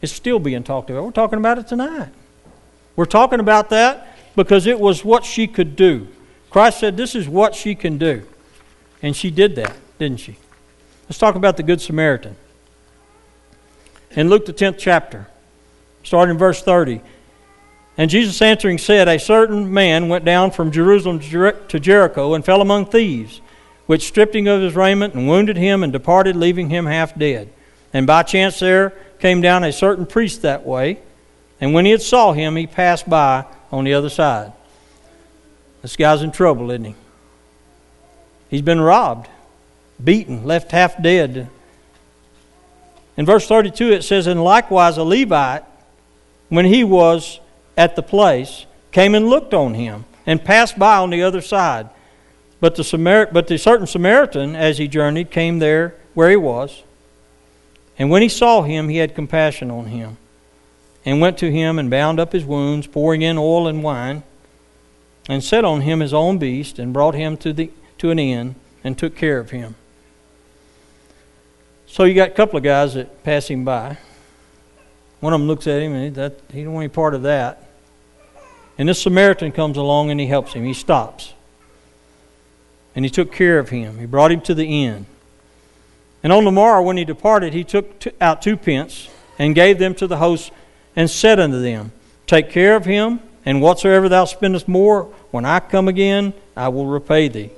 It's 0.00 0.12
still 0.12 0.38
being 0.38 0.62
talked 0.62 0.90
about. 0.90 1.04
We're 1.04 1.10
talking 1.10 1.38
about 1.38 1.58
it 1.58 1.66
tonight. 1.66 2.10
We're 2.94 3.04
talking 3.04 3.40
about 3.40 3.70
that 3.70 4.16
because 4.36 4.66
it 4.66 4.78
was 4.78 5.04
what 5.04 5.24
she 5.24 5.46
could 5.46 5.76
do. 5.76 6.08
Christ 6.50 6.80
said, 6.80 6.96
This 6.96 7.14
is 7.14 7.28
what 7.28 7.54
she 7.54 7.74
can 7.74 7.98
do. 7.98 8.26
And 9.02 9.14
she 9.14 9.30
did 9.30 9.56
that, 9.56 9.76
didn't 9.98 10.20
she? 10.20 10.36
Let's 11.08 11.18
talk 11.18 11.34
about 11.34 11.56
the 11.56 11.62
Good 11.62 11.80
Samaritan. 11.80 12.36
In 14.10 14.28
Luke, 14.28 14.46
the 14.46 14.52
10th 14.52 14.76
chapter, 14.78 15.26
starting 16.02 16.32
in 16.32 16.38
verse 16.38 16.62
30. 16.62 17.00
And 17.98 18.08
Jesus 18.08 18.40
answering 18.40 18.78
said, 18.78 19.08
A 19.08 19.18
certain 19.18 19.72
man 19.72 20.08
went 20.08 20.24
down 20.24 20.52
from 20.52 20.70
Jerusalem 20.70 21.18
to 21.18 21.80
Jericho 21.80 22.34
and 22.34 22.44
fell 22.44 22.62
among 22.62 22.86
thieves, 22.86 23.40
which 23.86 24.06
stripped 24.06 24.36
him 24.36 24.46
of 24.46 24.62
his 24.62 24.76
raiment 24.76 25.14
and 25.14 25.28
wounded 25.28 25.56
him 25.56 25.82
and 25.82 25.92
departed, 25.92 26.36
leaving 26.36 26.70
him 26.70 26.86
half 26.86 27.18
dead. 27.18 27.48
And 27.92 28.06
by 28.06 28.22
chance 28.22 28.60
there 28.60 28.90
came 29.18 29.40
down 29.40 29.64
a 29.64 29.72
certain 29.72 30.06
priest 30.06 30.42
that 30.42 30.64
way, 30.64 31.00
and 31.60 31.74
when 31.74 31.84
he 31.84 31.90
had 31.90 32.02
saw 32.02 32.32
him, 32.32 32.54
he 32.54 32.68
passed 32.68 33.10
by 33.10 33.44
on 33.72 33.82
the 33.82 33.94
other 33.94 34.10
side. 34.10 34.52
This 35.82 35.96
guy's 35.96 36.22
in 36.22 36.30
trouble, 36.30 36.70
isn't 36.70 36.84
he? 36.84 36.94
He's 38.48 38.62
been 38.62 38.80
robbed, 38.80 39.28
beaten, 40.02 40.44
left 40.44 40.70
half 40.70 41.02
dead. 41.02 41.48
In 43.16 43.26
verse 43.26 43.48
32, 43.48 43.92
it 43.92 44.04
says, 44.04 44.28
And 44.28 44.44
likewise 44.44 44.98
a 44.98 45.02
Levite, 45.02 45.64
when 46.48 46.64
he 46.64 46.84
was 46.84 47.40
at 47.78 47.96
the 47.96 48.02
place, 48.02 48.66
came 48.92 49.14
and 49.14 49.28
looked 49.28 49.54
on 49.54 49.72
him, 49.72 50.04
and 50.26 50.44
passed 50.44 50.78
by 50.78 50.96
on 50.98 51.08
the 51.08 51.22
other 51.22 51.40
side. 51.40 51.88
But 52.60 52.74
the, 52.74 52.84
Samar- 52.84 53.30
but 53.32 53.46
the 53.46 53.56
certain 53.56 53.86
Samaritan, 53.86 54.54
as 54.56 54.76
he 54.76 54.88
journeyed, 54.88 55.30
came 55.30 55.60
there 55.60 55.94
where 56.12 56.28
he 56.28 56.36
was. 56.36 56.82
And 57.98 58.10
when 58.10 58.20
he 58.20 58.28
saw 58.28 58.62
him, 58.62 58.88
he 58.88 58.98
had 58.98 59.14
compassion 59.14 59.70
on 59.70 59.86
him, 59.86 60.18
and 61.04 61.20
went 61.20 61.38
to 61.38 61.50
him 61.50 61.78
and 61.78 61.88
bound 61.88 62.20
up 62.20 62.32
his 62.32 62.44
wounds, 62.44 62.86
pouring 62.86 63.22
in 63.22 63.38
oil 63.38 63.68
and 63.68 63.82
wine, 63.82 64.24
and 65.28 65.42
set 65.42 65.64
on 65.64 65.82
him 65.82 66.00
his 66.00 66.12
own 66.12 66.38
beast, 66.38 66.78
and 66.78 66.92
brought 66.92 67.14
him 67.14 67.36
to 67.38 67.52
the 67.52 67.70
to 67.98 68.10
an 68.10 68.18
inn 68.18 68.54
and 68.84 68.96
took 68.96 69.16
care 69.16 69.38
of 69.38 69.50
him. 69.50 69.74
So 71.86 72.04
you 72.04 72.14
got 72.14 72.28
a 72.28 72.32
couple 72.32 72.56
of 72.56 72.62
guys 72.62 72.94
that 72.94 73.24
pass 73.24 73.48
him 73.48 73.64
by. 73.64 73.98
One 75.20 75.32
of 75.32 75.40
them 75.40 75.48
looks 75.48 75.66
at 75.66 75.82
him 75.82 75.94
and 75.94 76.04
he, 76.04 76.10
that, 76.10 76.40
he 76.52 76.62
don't 76.62 76.74
want 76.74 76.84
any 76.84 76.92
part 76.92 77.14
of 77.14 77.22
that. 77.22 77.67
And 78.78 78.88
this 78.88 79.02
Samaritan 79.02 79.50
comes 79.50 79.76
along 79.76 80.10
and 80.10 80.20
he 80.20 80.26
helps 80.26 80.52
him. 80.52 80.64
He 80.64 80.72
stops. 80.72 81.34
And 82.94 83.04
he 83.04 83.10
took 83.10 83.32
care 83.32 83.58
of 83.58 83.68
him. 83.68 83.98
He 83.98 84.06
brought 84.06 84.32
him 84.32 84.40
to 84.42 84.54
the 84.54 84.84
inn. 84.84 85.06
And 86.22 86.32
on 86.32 86.44
the 86.44 86.52
morrow, 86.52 86.82
when 86.82 86.96
he 86.96 87.04
departed, 87.04 87.52
he 87.52 87.64
took 87.64 88.04
out 88.20 88.40
two 88.40 88.56
pence 88.56 89.08
and 89.38 89.54
gave 89.54 89.78
them 89.78 89.94
to 89.96 90.06
the 90.06 90.16
host 90.16 90.52
and 90.96 91.10
said 91.10 91.38
unto 91.38 91.60
them, 91.60 91.92
Take 92.26 92.50
care 92.50 92.76
of 92.76 92.84
him, 92.84 93.20
and 93.44 93.62
whatsoever 93.62 94.08
thou 94.08 94.24
spendest 94.24 94.68
more, 94.68 95.04
when 95.30 95.44
I 95.44 95.60
come 95.60 95.88
again, 95.88 96.34
I 96.56 96.68
will 96.68 96.86
repay 96.86 97.28
thee. 97.28 97.50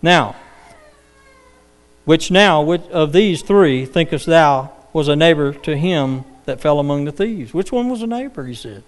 Now, 0.00 0.36
which 2.04 2.30
now 2.30 2.62
which 2.62 2.82
of 2.90 3.12
these 3.12 3.42
three 3.42 3.86
thinkest 3.86 4.26
thou 4.26 4.72
was 4.92 5.08
a 5.08 5.16
neighbor 5.16 5.52
to 5.52 5.76
him 5.76 6.24
that 6.44 6.60
fell 6.60 6.78
among 6.78 7.04
the 7.04 7.12
thieves? 7.12 7.54
Which 7.54 7.72
one 7.72 7.88
was 7.88 8.02
a 8.02 8.06
neighbor? 8.06 8.44
He 8.44 8.54
said. 8.54 8.82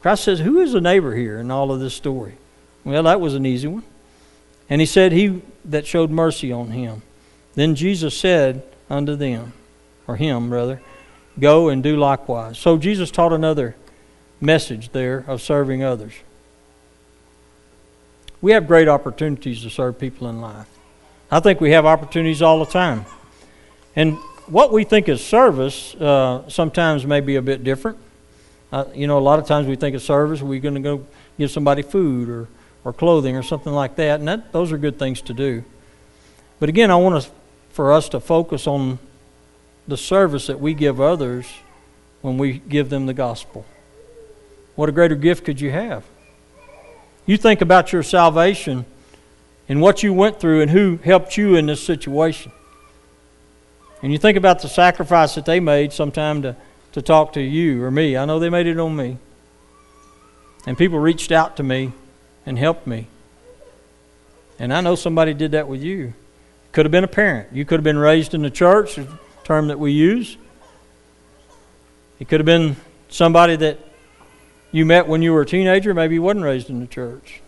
Christ 0.00 0.24
says, 0.24 0.40
Who 0.40 0.60
is 0.60 0.74
a 0.74 0.80
neighbor 0.80 1.14
here 1.14 1.38
in 1.38 1.50
all 1.50 1.70
of 1.70 1.80
this 1.80 1.94
story? 1.94 2.34
Well, 2.84 3.02
that 3.02 3.20
was 3.20 3.34
an 3.34 3.44
easy 3.44 3.68
one. 3.68 3.84
And 4.68 4.80
he 4.80 4.86
said, 4.86 5.12
He 5.12 5.42
that 5.64 5.86
showed 5.86 6.10
mercy 6.10 6.52
on 6.52 6.70
him. 6.70 7.02
Then 7.54 7.74
Jesus 7.74 8.16
said 8.16 8.62
unto 8.88 9.16
them, 9.16 9.52
or 10.06 10.16
him 10.16 10.52
rather, 10.52 10.80
Go 11.38 11.68
and 11.68 11.82
do 11.82 11.96
likewise. 11.96 12.58
So 12.58 12.76
Jesus 12.76 13.10
taught 13.10 13.32
another 13.32 13.76
message 14.40 14.90
there 14.90 15.24
of 15.26 15.42
serving 15.42 15.82
others. 15.82 16.14
We 18.40 18.52
have 18.52 18.66
great 18.66 18.88
opportunities 18.88 19.62
to 19.62 19.70
serve 19.70 19.98
people 19.98 20.28
in 20.28 20.40
life. 20.40 20.66
I 21.30 21.40
think 21.40 21.60
we 21.60 21.72
have 21.72 21.86
opportunities 21.86 22.42
all 22.42 22.58
the 22.58 22.70
time. 22.70 23.04
And 23.94 24.16
what 24.46 24.72
we 24.72 24.84
think 24.84 25.08
is 25.08 25.24
service 25.24 25.94
uh, 25.94 26.48
sometimes 26.48 27.06
may 27.06 27.20
be 27.20 27.36
a 27.36 27.42
bit 27.42 27.62
different. 27.62 27.98
Uh, 28.72 28.84
you 28.94 29.06
know, 29.06 29.18
a 29.18 29.20
lot 29.20 29.38
of 29.38 29.46
times 29.46 29.66
we 29.66 29.76
think 29.76 29.96
of 29.96 30.02
service, 30.02 30.40
we're 30.40 30.60
going 30.60 30.74
to 30.74 30.80
go 30.80 31.06
give 31.38 31.50
somebody 31.50 31.82
food 31.82 32.28
or, 32.28 32.48
or 32.84 32.92
clothing 32.92 33.36
or 33.36 33.42
something 33.42 33.72
like 33.72 33.96
that, 33.96 34.20
and 34.20 34.28
that, 34.28 34.52
those 34.52 34.70
are 34.70 34.78
good 34.78 34.98
things 34.98 35.20
to 35.22 35.34
do. 35.34 35.64
But 36.60 36.68
again, 36.68 36.90
I 36.90 36.96
want 36.96 37.16
us, 37.16 37.30
for 37.70 37.92
us 37.92 38.08
to 38.10 38.20
focus 38.20 38.66
on 38.66 38.98
the 39.88 39.96
service 39.96 40.46
that 40.46 40.60
we 40.60 40.74
give 40.74 41.00
others 41.00 41.46
when 42.20 42.38
we 42.38 42.58
give 42.58 42.90
them 42.90 43.06
the 43.06 43.14
gospel. 43.14 43.64
What 44.76 44.88
a 44.88 44.92
greater 44.92 45.16
gift 45.16 45.44
could 45.44 45.60
you 45.60 45.70
have? 45.70 46.04
You 47.26 47.36
think 47.36 47.60
about 47.60 47.92
your 47.92 48.02
salvation 48.02 48.84
and 49.68 49.80
what 49.80 50.02
you 50.02 50.12
went 50.12 50.40
through 50.40 50.62
and 50.62 50.70
who 50.70 50.98
helped 50.98 51.36
you 51.36 51.56
in 51.56 51.66
this 51.66 51.82
situation. 51.82 52.52
And 54.02 54.12
you 54.12 54.18
think 54.18 54.36
about 54.36 54.62
the 54.62 54.68
sacrifice 54.68 55.34
that 55.34 55.44
they 55.44 55.60
made 55.60 55.92
sometime 55.92 56.42
to, 56.42 56.56
to 56.92 57.02
talk 57.02 57.32
to 57.34 57.40
you 57.40 57.82
or 57.84 57.90
me. 57.90 58.16
I 58.16 58.24
know 58.24 58.38
they 58.38 58.50
made 58.50 58.66
it 58.66 58.78
on 58.78 58.96
me. 58.96 59.18
And 60.66 60.76
people 60.76 60.98
reached 60.98 61.32
out 61.32 61.56
to 61.56 61.62
me 61.62 61.92
and 62.44 62.58
helped 62.58 62.86
me. 62.86 63.06
And 64.58 64.72
I 64.72 64.80
know 64.80 64.94
somebody 64.94 65.32
did 65.32 65.52
that 65.52 65.68
with 65.68 65.82
you. 65.82 66.12
Could 66.72 66.84
have 66.84 66.92
been 66.92 67.04
a 67.04 67.08
parent. 67.08 67.48
You 67.52 67.64
could 67.64 67.78
have 67.78 67.84
been 67.84 67.98
raised 67.98 68.34
in 68.34 68.42
the 68.42 68.50
church, 68.50 68.98
a 68.98 69.06
term 69.44 69.68
that 69.68 69.78
we 69.78 69.92
use. 69.92 70.36
It 72.18 72.28
could 72.28 72.40
have 72.40 72.46
been 72.46 72.76
somebody 73.08 73.56
that 73.56 73.78
you 74.72 74.84
met 74.84 75.08
when 75.08 75.22
you 75.22 75.32
were 75.32 75.40
a 75.40 75.46
teenager, 75.46 75.94
maybe 75.94 76.14
you 76.14 76.22
wasn't 76.22 76.44
raised 76.44 76.70
in 76.70 76.80
the 76.80 76.86
church. 76.86 77.40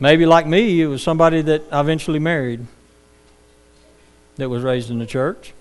Maybe, 0.00 0.24
like 0.24 0.46
me, 0.46 0.80
it 0.80 0.86
was 0.86 1.02
somebody 1.02 1.42
that 1.42 1.64
I 1.72 1.80
eventually 1.80 2.20
married 2.20 2.66
that 4.36 4.48
was 4.48 4.62
raised 4.62 4.90
in 4.90 4.98
the 4.98 5.06
church. 5.06 5.52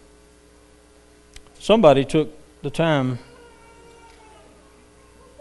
Somebody 1.59 2.05
took 2.05 2.29
the 2.61 2.69
time 2.69 3.19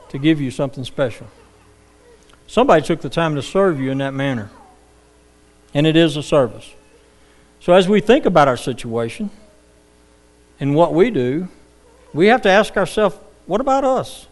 to 0.09 0.19
give 0.19 0.41
you 0.41 0.51
something 0.51 0.85
special. 0.85 1.27
Somebody 2.47 2.83
took 2.83 3.01
the 3.01 3.09
time 3.09 3.35
to 3.35 3.43
serve 3.43 3.81
you 3.81 3.91
in 3.91 3.99
that 3.99 4.15
manner. 4.15 4.51
And 5.75 5.87
it 5.87 5.97
is 5.97 6.17
a 6.17 6.23
service. 6.23 6.73
So, 7.61 7.73
as 7.73 7.89
we 7.89 8.01
think 8.01 8.27
about 8.27 8.49
our 8.49 8.57
situation 8.57 9.31
and 10.61 10.75
what 10.75 10.95
we 10.95 11.11
do, 11.11 11.49
we 12.13 12.29
have 12.29 12.43
to 12.43 12.49
ask 12.49 12.77
ourselves 12.77 13.17
what 13.47 13.61
about 13.61 13.85
us? 13.85 14.27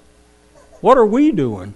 What 0.80 0.98
are 0.98 1.06
we 1.06 1.32
doing? 1.32 1.74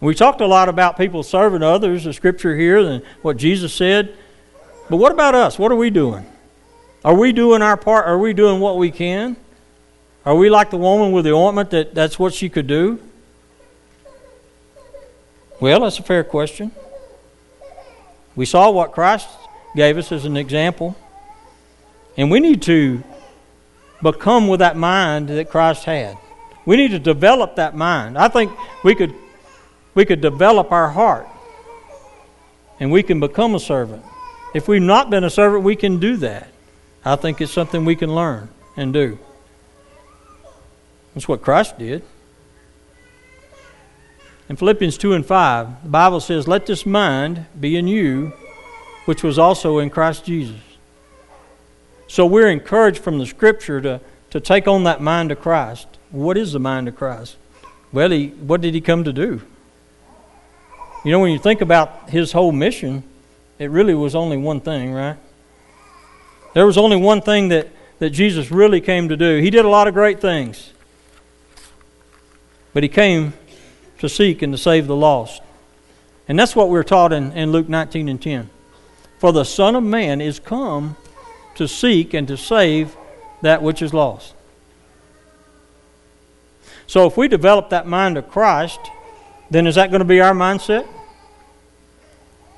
We 0.00 0.14
talked 0.14 0.40
a 0.40 0.46
lot 0.46 0.68
about 0.68 0.96
people 0.96 1.22
serving 1.22 1.62
others, 1.62 2.04
the 2.04 2.12
scripture 2.12 2.56
here, 2.56 2.78
and 2.78 3.04
what 3.22 3.36
Jesus 3.36 3.72
said. 3.72 4.16
But 4.90 4.96
what 4.96 5.12
about 5.12 5.34
us? 5.34 5.58
What 5.58 5.70
are 5.70 5.76
we 5.76 5.90
doing? 5.90 6.26
Are 7.04 7.14
we 7.14 7.32
doing 7.32 7.62
our 7.62 7.76
part? 7.76 8.06
Are 8.06 8.18
we 8.18 8.32
doing 8.32 8.60
what 8.60 8.76
we 8.76 8.90
can? 8.90 9.36
Are 10.24 10.36
we 10.36 10.50
like 10.50 10.70
the 10.70 10.76
woman 10.76 11.10
with 11.10 11.24
the 11.24 11.32
ointment 11.32 11.70
that 11.70 11.94
that's 11.94 12.18
what 12.18 12.32
she 12.32 12.48
could 12.48 12.68
do? 12.68 13.00
Well, 15.60 15.80
that's 15.80 15.98
a 15.98 16.02
fair 16.02 16.22
question. 16.22 16.70
We 18.36 18.46
saw 18.46 18.70
what 18.70 18.92
Christ 18.92 19.28
gave 19.74 19.98
us 19.98 20.12
as 20.12 20.24
an 20.24 20.36
example. 20.36 20.96
And 22.16 22.30
we 22.30 22.40
need 22.40 22.62
to 22.62 23.02
become 24.02 24.48
with 24.48 24.60
that 24.60 24.76
mind 24.76 25.28
that 25.28 25.50
Christ 25.50 25.84
had. 25.84 26.16
We 26.66 26.76
need 26.76 26.92
to 26.92 26.98
develop 26.98 27.56
that 27.56 27.74
mind. 27.74 28.16
I 28.16 28.28
think 28.28 28.52
we 28.84 28.94
could, 28.94 29.14
we 29.94 30.04
could 30.04 30.20
develop 30.20 30.70
our 30.70 30.90
heart 30.90 31.26
and 32.78 32.92
we 32.92 33.02
can 33.02 33.18
become 33.18 33.54
a 33.54 33.60
servant. 33.60 34.04
If 34.54 34.68
we've 34.68 34.82
not 34.82 35.10
been 35.10 35.24
a 35.24 35.30
servant, 35.30 35.64
we 35.64 35.76
can 35.76 35.98
do 35.98 36.16
that. 36.18 36.51
I 37.04 37.16
think 37.16 37.40
it's 37.40 37.52
something 37.52 37.84
we 37.84 37.96
can 37.96 38.14
learn 38.14 38.48
and 38.76 38.92
do. 38.92 39.18
That's 41.14 41.28
what 41.28 41.42
Christ 41.42 41.78
did. 41.78 42.02
In 44.48 44.56
Philippians 44.56 44.98
2 44.98 45.14
and 45.14 45.24
5, 45.24 45.82
the 45.84 45.88
Bible 45.88 46.20
says, 46.20 46.46
Let 46.46 46.66
this 46.66 46.84
mind 46.86 47.46
be 47.58 47.76
in 47.76 47.88
you, 47.88 48.32
which 49.04 49.22
was 49.22 49.38
also 49.38 49.78
in 49.78 49.90
Christ 49.90 50.24
Jesus. 50.24 50.60
So 52.06 52.26
we're 52.26 52.48
encouraged 52.48 52.98
from 52.98 53.18
the 53.18 53.26
Scripture 53.26 53.80
to, 53.80 54.00
to 54.30 54.40
take 54.40 54.68
on 54.68 54.84
that 54.84 55.00
mind 55.00 55.32
of 55.32 55.40
Christ. 55.40 55.88
What 56.10 56.36
is 56.36 56.52
the 56.52 56.60
mind 56.60 56.88
of 56.88 56.96
Christ? 56.96 57.36
Well, 57.92 58.10
he, 58.10 58.28
what 58.28 58.60
did 58.60 58.74
he 58.74 58.80
come 58.80 59.04
to 59.04 59.12
do? 59.12 59.42
You 61.04 61.10
know, 61.10 61.18
when 61.18 61.32
you 61.32 61.38
think 61.38 61.60
about 61.60 62.10
his 62.10 62.32
whole 62.32 62.52
mission, 62.52 63.02
it 63.58 63.70
really 63.70 63.94
was 63.94 64.14
only 64.14 64.36
one 64.36 64.60
thing, 64.60 64.92
right? 64.92 65.16
There 66.54 66.66
was 66.66 66.76
only 66.76 66.96
one 66.96 67.20
thing 67.20 67.48
that, 67.48 67.68
that 67.98 68.10
Jesus 68.10 68.50
really 68.50 68.80
came 68.80 69.08
to 69.08 69.16
do. 69.16 69.38
He 69.38 69.50
did 69.50 69.64
a 69.64 69.68
lot 69.68 69.88
of 69.88 69.94
great 69.94 70.20
things, 70.20 70.72
but 72.74 72.82
he 72.82 72.88
came 72.88 73.32
to 73.98 74.08
seek 74.08 74.42
and 74.42 74.52
to 74.52 74.58
save 74.58 74.86
the 74.86 74.96
lost. 74.96 75.42
And 76.28 76.38
that's 76.38 76.54
what 76.54 76.68
we're 76.68 76.82
taught 76.82 77.12
in, 77.12 77.32
in 77.32 77.52
Luke 77.52 77.68
19 77.68 78.08
and 78.08 78.20
10. 78.20 78.50
For 79.18 79.32
the 79.32 79.44
Son 79.44 79.76
of 79.76 79.84
Man 79.84 80.20
is 80.20 80.38
come 80.38 80.96
to 81.54 81.68
seek 81.68 82.14
and 82.14 82.26
to 82.28 82.36
save 82.36 82.96
that 83.42 83.62
which 83.62 83.82
is 83.82 83.94
lost. 83.94 84.34
So 86.86 87.06
if 87.06 87.16
we 87.16 87.28
develop 87.28 87.70
that 87.70 87.86
mind 87.86 88.18
of 88.18 88.28
Christ, 88.28 88.80
then 89.50 89.66
is 89.66 89.76
that 89.76 89.90
going 89.90 90.00
to 90.00 90.04
be 90.04 90.20
our 90.20 90.34
mindset? 90.34 90.86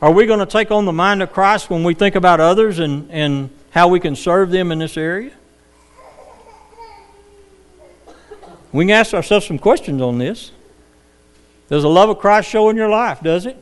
Are 0.01 0.11
we 0.11 0.27
going 0.27 0.41
to 0.41 0.47
take 0.47 0.71
on 0.71 0.85
the 0.85 0.93
mind 0.93 1.23
of 1.23 1.33
Christ 1.33 1.71
when 1.71 1.85
we 1.85 1.95
think 1.95 2.15
about 2.15 2.41
others 2.41 2.79
and, 2.79 3.11
and 3.11 3.51
how 3.75 3.89
we 3.89 3.99
can 3.99 4.15
serve 4.15 4.53
them 4.53 4.71
in 4.71 4.79
this 4.79 4.97
area? 4.97 5.33
We 8.71 8.85
can 8.85 8.91
ask 8.91 9.13
ourselves 9.13 9.47
some 9.47 9.59
questions 9.59 10.01
on 10.01 10.19
this. 10.19 10.53
Does 11.69 11.83
the 11.83 11.89
love 11.89 12.09
of 12.09 12.19
Christ 12.19 12.49
show 12.49 12.69
in 12.69 12.77
your 12.77 12.89
life, 12.89 13.21
does 13.21 13.47
it? 13.47 13.57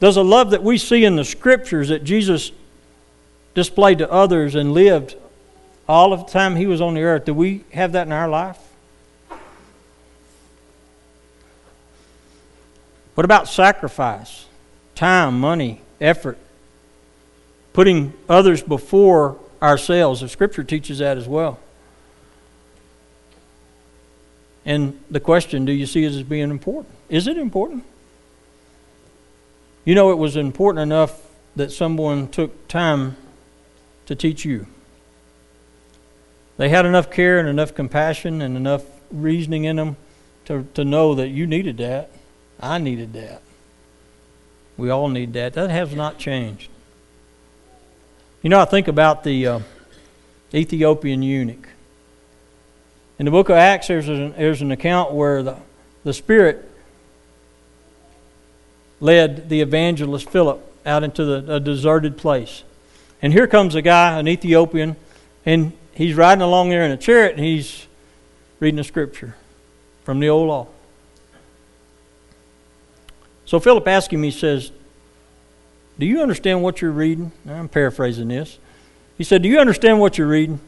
Does 0.00 0.16
the 0.16 0.24
love 0.24 0.50
that 0.50 0.62
we 0.62 0.76
see 0.76 1.04
in 1.04 1.14
the 1.14 1.24
scriptures 1.24 1.88
that 1.88 2.02
Jesus 2.02 2.50
displayed 3.54 3.98
to 3.98 4.10
others 4.10 4.56
and 4.56 4.72
lived 4.72 5.14
all 5.88 6.12
of 6.12 6.26
the 6.26 6.32
time 6.32 6.56
he 6.56 6.66
was 6.66 6.80
on 6.80 6.94
the 6.94 7.02
earth, 7.02 7.26
do 7.26 7.32
we 7.32 7.62
have 7.72 7.92
that 7.92 8.08
in 8.08 8.12
our 8.12 8.28
life? 8.28 8.58
What 13.14 13.24
about 13.24 13.48
sacrifice? 13.48 14.46
Time, 14.96 15.38
money, 15.38 15.80
effort. 16.00 16.38
Putting 17.74 18.14
others 18.28 18.62
before 18.62 19.36
ourselves. 19.60 20.22
The 20.22 20.28
scripture 20.30 20.64
teaches 20.64 20.98
that 20.98 21.18
as 21.18 21.28
well. 21.28 21.58
And 24.64 24.98
the 25.10 25.20
question 25.20 25.66
do 25.66 25.72
you 25.72 25.84
see 25.84 26.04
it 26.04 26.12
as 26.12 26.22
being 26.22 26.50
important? 26.50 26.94
Is 27.10 27.26
it 27.26 27.36
important? 27.36 27.84
You 29.84 29.94
know, 29.94 30.10
it 30.10 30.18
was 30.18 30.36
important 30.36 30.82
enough 30.82 31.20
that 31.56 31.70
someone 31.70 32.28
took 32.28 32.68
time 32.68 33.16
to 34.06 34.14
teach 34.14 34.44
you. 34.44 34.66
They 36.56 36.68
had 36.68 36.86
enough 36.86 37.10
care 37.10 37.38
and 37.38 37.48
enough 37.48 37.74
compassion 37.74 38.40
and 38.40 38.56
enough 38.56 38.84
reasoning 39.10 39.64
in 39.64 39.76
them 39.76 39.96
to, 40.46 40.66
to 40.74 40.84
know 40.84 41.14
that 41.14 41.28
you 41.28 41.46
needed 41.46 41.76
that. 41.78 42.10
I 42.60 42.78
needed 42.78 43.12
that. 43.14 43.42
We 44.76 44.90
all 44.90 45.08
need 45.08 45.32
that. 45.34 45.54
That 45.54 45.70
has 45.70 45.94
not 45.94 46.18
changed. 46.18 46.70
You 48.44 48.50
know, 48.50 48.60
I 48.60 48.66
think 48.66 48.88
about 48.88 49.24
the 49.24 49.46
uh, 49.46 49.60
Ethiopian 50.52 51.22
eunuch. 51.22 51.66
In 53.18 53.24
the 53.24 53.30
book 53.30 53.48
of 53.48 53.56
Acts, 53.56 53.86
there's 53.86 54.06
an, 54.06 54.34
there's 54.36 54.60
an 54.60 54.70
account 54.70 55.12
where 55.12 55.42
the, 55.42 55.56
the 56.04 56.12
Spirit 56.12 56.70
led 59.00 59.48
the 59.48 59.62
evangelist 59.62 60.28
Philip 60.28 60.60
out 60.84 61.02
into 61.02 61.24
the, 61.24 61.54
a 61.54 61.58
deserted 61.58 62.18
place. 62.18 62.64
And 63.22 63.32
here 63.32 63.46
comes 63.46 63.76
a 63.76 63.80
guy, 63.80 64.18
an 64.18 64.28
Ethiopian, 64.28 64.96
and 65.46 65.72
he's 65.94 66.14
riding 66.14 66.42
along 66.42 66.68
there 66.68 66.84
in 66.84 66.90
a 66.90 66.98
chariot 66.98 67.36
and 67.36 67.42
he's 67.42 67.86
reading 68.60 68.78
a 68.78 68.84
scripture 68.84 69.36
from 70.02 70.20
the 70.20 70.28
old 70.28 70.48
law. 70.48 70.66
So 73.46 73.58
Philip 73.58 73.88
asked 73.88 74.12
him, 74.12 74.22
he 74.22 74.30
says, 74.30 74.70
Do 75.98 76.06
you 76.06 76.22
understand 76.22 76.62
what 76.62 76.82
you're 76.82 76.90
reading? 76.90 77.32
I'm 77.48 77.68
paraphrasing 77.68 78.28
this. 78.28 78.58
He 79.16 79.24
said, 79.24 79.42
Do 79.42 79.48
you 79.48 79.60
understand 79.60 80.00
what 80.00 80.18
you're 80.18 80.26
reading? 80.26 80.60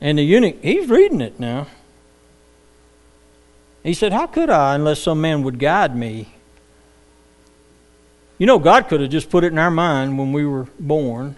And 0.00 0.18
the 0.18 0.22
eunuch, 0.22 0.62
he's 0.62 0.88
reading 0.88 1.20
it 1.20 1.40
now. 1.40 1.66
He 3.82 3.94
said, 3.94 4.12
How 4.12 4.26
could 4.26 4.50
I 4.50 4.74
unless 4.74 5.00
some 5.00 5.20
man 5.20 5.42
would 5.42 5.58
guide 5.58 5.96
me? 5.96 6.28
You 8.38 8.46
know, 8.46 8.60
God 8.60 8.88
could 8.88 9.00
have 9.00 9.10
just 9.10 9.30
put 9.30 9.42
it 9.42 9.48
in 9.52 9.58
our 9.58 9.70
mind 9.70 10.16
when 10.16 10.32
we 10.32 10.46
were 10.46 10.68
born 10.78 11.36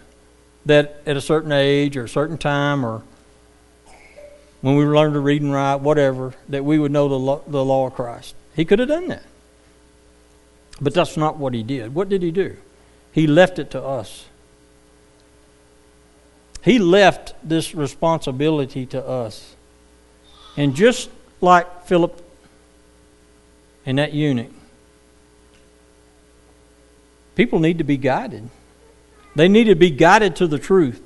that 0.66 1.01
at 1.07 1.16
a 1.16 1.20
certain 1.20 1.53
age 1.53 1.96
or 1.96 2.05
a 2.05 2.09
certain 2.09 2.37
time 2.37 2.85
or 2.85 3.03
when 4.61 4.77
we 4.77 4.85
learned 4.85 5.14
to 5.14 5.20
read 5.20 5.40
and 5.40 5.53
write, 5.53 5.77
whatever, 5.77 6.35
that 6.51 6.62
we 6.62 6.79
would 6.79 6.92
know 6.92 7.09
the 7.09 7.18
law, 7.18 7.40
the 7.46 7.64
law 7.64 7.87
of 7.87 7.94
Christ. 7.94 8.35
He 8.55 8.66
could 8.66 8.79
have 8.79 8.88
done 8.88 9.09
that. 9.09 9.23
But 10.81 10.95
that's 10.95 11.16
not 11.16 11.37
what 11.37 11.55
he 11.55 11.62
did. 11.62 11.95
What 11.95 12.09
did 12.09 12.23
he 12.23 12.31
do? 12.31 12.57
He 13.12 13.27
left 13.27 13.59
it 13.59 13.71
to 13.73 13.83
us. 13.83 14.27
He 16.62 16.79
left 16.79 17.35
this 17.43 17.75
responsibility 17.75 18.87
to 18.87 19.07
us. 19.07 19.57
And 20.57 20.75
just 20.75 21.11
like 21.40 21.87
Philip 21.87 22.23
and 23.87 23.99
that 23.99 24.12
eunuch, 24.12 24.53
people 27.35 27.59
need 27.61 27.79
to 27.79 27.85
be 27.85 27.97
guided. 27.97 28.49
They 29.35 29.49
need 29.49 29.64
to 29.64 29.75
be 29.75 29.90
guided 29.90 30.37
to 30.37 30.47
the 30.47 30.59
truth. 30.59 31.01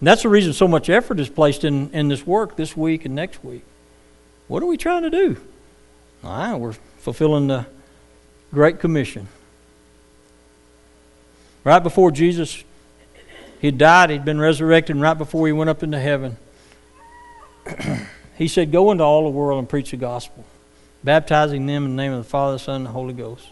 And 0.00 0.08
that's 0.08 0.22
the 0.22 0.28
reason 0.28 0.52
so 0.52 0.68
much 0.68 0.90
effort 0.90 1.18
is 1.18 1.28
placed 1.28 1.64
in, 1.64 1.90
in 1.92 2.08
this 2.08 2.26
work 2.26 2.56
this 2.56 2.76
week 2.76 3.04
and 3.04 3.14
next 3.14 3.42
week. 3.44 3.64
What 4.48 4.62
are 4.62 4.66
we 4.66 4.76
trying 4.76 5.02
to 5.02 5.10
do? 5.10 5.40
Ah, 6.22 6.56
we're 6.56 6.74
fulfilling 6.98 7.46
the 7.46 7.66
Great 8.54 8.80
Commission. 8.80 9.28
Right 11.64 11.82
before 11.82 12.10
Jesus 12.10 12.62
he 13.60 13.70
died, 13.70 14.10
he'd 14.10 14.24
been 14.24 14.40
resurrected, 14.40 14.96
right 14.96 15.16
before 15.16 15.46
he 15.46 15.52
went 15.52 15.70
up 15.70 15.82
into 15.82 15.98
heaven, 15.98 16.36
he 18.36 18.46
said, 18.46 18.70
Go 18.70 18.90
into 18.90 19.02
all 19.02 19.24
the 19.24 19.30
world 19.30 19.58
and 19.58 19.68
preach 19.68 19.90
the 19.90 19.96
gospel, 19.96 20.44
baptizing 21.02 21.64
them 21.64 21.86
in 21.86 21.96
the 21.96 22.02
name 22.02 22.12
of 22.12 22.22
the 22.24 22.28
Father, 22.28 22.56
the 22.56 22.58
Son, 22.58 22.76
and 22.76 22.86
the 22.86 22.90
Holy 22.90 23.14
Ghost 23.14 23.48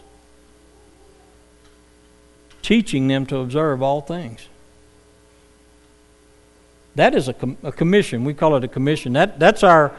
teaching 2.63 3.07
them 3.07 3.27
to 3.27 3.37
observe 3.37 3.83
all 3.83 4.01
things. 4.01 4.47
That 6.95 7.13
is 7.13 7.27
a, 7.27 7.33
com- 7.33 7.57
a 7.61 7.71
commission. 7.71 8.23
We 8.23 8.33
call 8.33 8.55
it 8.55 8.63
a 8.63 8.67
commission. 8.67 9.13
That, 9.13 9.37
that's 9.37 9.63
our 9.63 9.93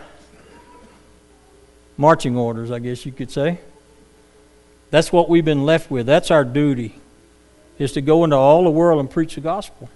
marching 1.96 2.36
orders, 2.36 2.70
I 2.70 2.80
guess 2.80 3.06
you 3.06 3.12
could 3.12 3.30
say. 3.30 3.60
That's 4.90 5.12
what 5.12 5.28
we've 5.28 5.44
been 5.44 5.64
left 5.64 5.90
with. 5.90 6.06
That's 6.06 6.30
our 6.30 6.44
duty, 6.44 7.00
is 7.78 7.92
to 7.92 8.00
go 8.00 8.24
into 8.24 8.36
all 8.36 8.64
the 8.64 8.70
world 8.70 9.00
and 9.00 9.10
preach 9.10 9.34
the 9.34 9.40
gospel. 9.40 9.88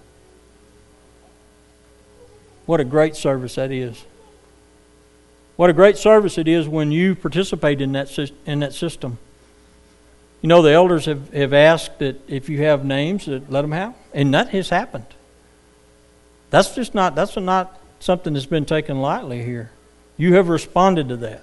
What 2.65 2.79
a 2.79 2.83
great 2.83 3.15
service 3.15 3.55
that 3.55 3.71
is. 3.71 4.03
What 5.55 5.69
a 5.69 5.73
great 5.73 5.97
service 5.97 6.37
it 6.37 6.47
is 6.47 6.67
when 6.67 6.91
you 6.91 7.15
participate 7.15 7.81
in 7.81 7.93
that, 7.93 8.17
in 8.45 8.59
that 8.59 8.73
system. 8.73 9.17
You 10.41 10.47
know, 10.47 10.61
the 10.61 10.71
elders 10.71 11.05
have, 11.05 11.33
have 11.33 11.53
asked 11.53 11.99
that 11.99 12.21
if 12.29 12.47
you 12.47 12.63
have 12.63 12.85
names, 12.85 13.25
that 13.25 13.51
let 13.51 13.63
them 13.63 13.73
have, 13.73 13.93
and 14.13 14.33
that 14.33 14.49
has 14.49 14.69
happened. 14.69 15.05
That's 16.49 16.73
just 16.75 16.95
not 16.95 17.15
that's 17.15 17.35
not 17.35 17.77
something 17.99 18.33
that's 18.33 18.45
been 18.45 18.65
taken 18.65 19.01
lightly 19.01 19.43
here. 19.43 19.71
You 20.17 20.35
have 20.35 20.49
responded 20.49 21.09
to 21.09 21.17
that, 21.17 21.41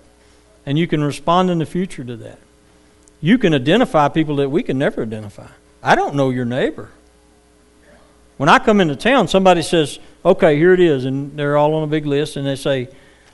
and 0.64 0.78
you 0.78 0.86
can 0.86 1.04
respond 1.04 1.50
in 1.50 1.58
the 1.58 1.66
future 1.66 2.04
to 2.04 2.16
that. 2.16 2.38
You 3.20 3.38
can 3.38 3.54
identify 3.54 4.08
people 4.08 4.36
that 4.36 4.50
we 4.50 4.62
can 4.62 4.78
never 4.78 5.02
identify. 5.02 5.48
I 5.82 5.94
don't 5.94 6.14
know 6.14 6.30
your 6.30 6.44
neighbor. 6.44 6.90
When 8.36 8.48
I 8.48 8.58
come 8.58 8.80
into 8.80 8.96
town, 8.96 9.28
somebody 9.28 9.62
says, 9.62 9.98
"Okay, 10.24 10.56
here 10.56 10.74
it 10.74 10.80
is," 10.80 11.04
and 11.04 11.36
they're 11.38 11.56
all 11.56 11.74
on 11.74 11.82
a 11.82 11.86
big 11.86 12.04
list, 12.04 12.36
and 12.36 12.46
they 12.46 12.56
say, 12.56 12.88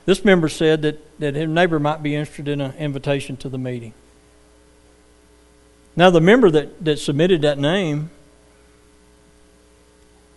"This 0.05 0.23
member 0.23 0.47
said 0.47 0.81
that 0.83 1.19
that 1.19 1.35
his 1.35 1.49
neighbor 1.49 1.79
might 1.79 2.01
be 2.01 2.15
interested 2.15 2.47
in 2.47 2.61
an 2.61 2.73
invitation 2.79 3.35
to 3.37 3.49
the 3.49 3.57
meeting." 3.57 3.93
Now, 5.95 6.09
the 6.09 6.21
member 6.21 6.49
that, 6.49 6.83
that 6.83 6.99
submitted 6.99 7.41
that 7.43 7.59
name 7.59 8.09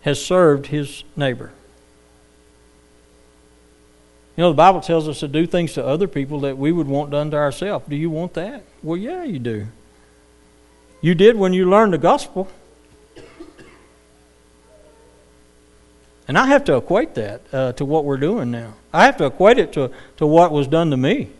has 0.02 0.22
served 0.22 0.66
his 0.66 1.02
neighbor. 1.16 1.50
You 4.36 4.42
know, 4.42 4.50
the 4.50 4.56
Bible 4.56 4.80
tells 4.80 5.08
us 5.08 5.20
to 5.20 5.28
do 5.28 5.46
things 5.46 5.72
to 5.74 5.84
other 5.84 6.06
people 6.06 6.40
that 6.40 6.58
we 6.58 6.70
would 6.72 6.86
want 6.86 7.10
done 7.10 7.30
to 7.30 7.36
ourselves. 7.36 7.86
Do 7.88 7.96
you 7.96 8.10
want 8.10 8.34
that? 8.34 8.64
Well, 8.82 8.96
yeah, 8.96 9.24
you 9.24 9.38
do. 9.38 9.66
You 11.00 11.14
did 11.14 11.36
when 11.36 11.52
you 11.52 11.68
learned 11.68 11.92
the 11.92 11.98
gospel. 11.98 12.48
And 16.28 16.36
I 16.36 16.46
have 16.46 16.64
to 16.64 16.76
equate 16.76 17.14
that 17.14 17.40
uh, 17.52 17.72
to 17.74 17.84
what 17.84 18.04
we're 18.04 18.16
doing 18.16 18.50
now. 18.50 18.74
I 18.92 19.04
have 19.04 19.16
to 19.18 19.26
equate 19.26 19.58
it 19.58 19.72
to, 19.74 19.92
to 20.16 20.26
what 20.26 20.50
was 20.50 20.66
done 20.66 20.90
to 20.90 20.96
me. 20.96 21.30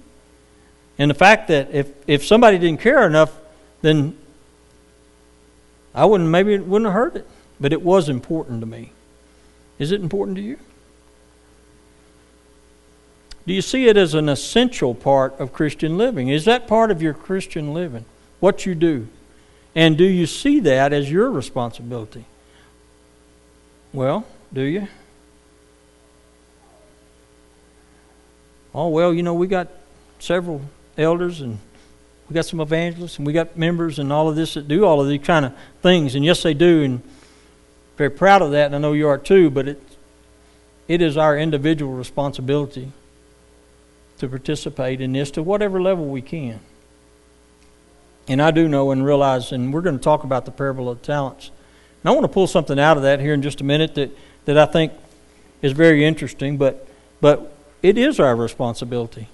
And 0.99 1.11
the 1.11 1.15
fact 1.15 1.49
that 1.49 1.71
if, 1.73 1.91
if 2.07 2.25
somebody 2.25 2.59
didn't 2.59 2.81
care 2.81 3.07
enough 3.07 3.33
then 3.83 4.17
I 5.95 6.05
wouldn't 6.05 6.29
maybe 6.29 6.55
it 6.55 6.67
wouldn't 6.67 6.87
have 6.87 6.95
heard 6.95 7.17
it. 7.17 7.29
but 7.61 7.73
it 7.73 7.83
was 7.83 8.09
important 8.09 8.61
to 8.61 8.67
me. 8.67 8.93
Is 9.79 9.93
it 9.93 10.01
important 10.01 10.37
to 10.37 10.43
you? 10.43 10.59
Do 13.47 13.53
you 13.53 13.63
see 13.63 13.87
it 13.87 13.97
as 13.97 14.15
an 14.15 14.29
essential 14.29 14.95
part 14.95 15.39
of 15.39 15.53
Christian 15.53 15.97
living? 15.97 16.29
Is 16.29 16.45
that 16.47 16.67
part 16.67 16.91
of 16.91 17.01
your 17.01 17.15
Christian 17.15 17.73
living? 17.73 18.05
What 18.41 18.67
you 18.67 18.75
do? 18.75 19.07
And 19.75 19.97
do 19.97 20.05
you 20.05 20.27
see 20.27 20.59
that 20.61 20.93
as 20.93 21.11
your 21.11 21.31
responsibility? 21.31 22.25
Well, 23.93 24.27
do 24.53 24.63
you? 24.63 24.89
Oh, 28.75 28.89
well, 28.89 29.15
you 29.15 29.23
know, 29.23 29.35
we 29.35 29.47
got 29.47 29.69
several 30.19 30.61
elders 30.99 31.41
and 31.41 31.59
we 32.29 32.35
got 32.35 32.47
some 32.47 32.61
evangelists 32.61 33.19
and 33.19 33.27
we 33.27 33.33
got 33.33 33.57
members 33.57 33.99
and 34.01 34.13
all 34.13 34.29
of 34.29 34.35
this 34.35 34.55
that 34.55 34.67
do 34.67 34.85
all 34.85 35.01
of 35.01 35.09
these 35.09 35.23
kind 35.23 35.47
of 35.47 35.55
things. 35.83 36.17
And 36.17 36.25
yes, 36.25 36.43
they 36.43 36.53
do. 36.53 36.83
And 36.83 37.03
very 37.97 38.11
proud 38.11 38.43
of 38.43 38.51
that. 38.51 38.67
And 38.67 38.75
I 38.75 38.79
know 38.79 38.93
you 38.93 39.07
are 39.07 39.19
too. 39.19 39.51
But 39.51 39.69
it, 39.69 39.83
it 40.89 41.01
is 41.01 41.17
our 41.17 41.39
individual 41.39 41.93
responsibility 41.93 42.93
to 44.19 44.29
participate 44.29 45.01
in 45.01 45.13
this 45.13 45.31
to 45.33 45.43
whatever 45.43 45.81
level 45.81 46.07
we 46.07 46.23
can. 46.23 46.61
And 48.29 48.43
I 48.43 48.51
do 48.51 48.69
know 48.69 48.91
and 48.91 49.05
realize, 49.05 49.53
and 49.53 49.73
we're 49.73 49.83
going 49.83 49.99
to 49.99 50.03
talk 50.03 50.25
about 50.25 50.45
the 50.45 50.51
parable 50.51 50.89
of 50.89 51.01
the 51.01 51.07
talents. 51.07 51.51
And 52.03 52.11
I 52.11 52.13
want 52.13 52.25
to 52.25 52.33
pull 52.33 52.47
something 52.47 52.79
out 52.79 52.97
of 52.97 53.03
that 53.05 53.21
here 53.21 53.35
in 53.35 53.43
just 53.43 53.61
a 53.61 53.65
minute 53.65 53.95
that, 53.95 54.11
that 54.47 54.59
I 54.59 54.67
think 54.67 54.93
is 55.63 55.73
very 55.73 56.05
interesting, 56.05 56.57
but, 56.57 56.87
but 57.21 57.53
it 57.83 57.99
is 57.99 58.19
our 58.19 58.35
responsibility. 58.35 59.29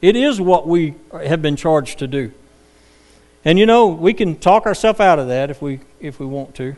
It 0.00 0.16
is 0.16 0.40
what 0.40 0.66
we 0.66 0.94
have 1.12 1.40
been 1.40 1.56
charged 1.56 2.00
to 2.00 2.06
do. 2.06 2.32
And 3.44 3.58
you 3.58 3.66
know, 3.66 3.88
we 3.88 4.14
can 4.14 4.36
talk 4.36 4.66
ourselves 4.66 5.00
out 5.00 5.18
of 5.18 5.28
that 5.28 5.50
if 5.50 5.62
we, 5.62 5.80
if 6.00 6.18
we 6.18 6.26
want 6.26 6.54
to. 6.56 6.76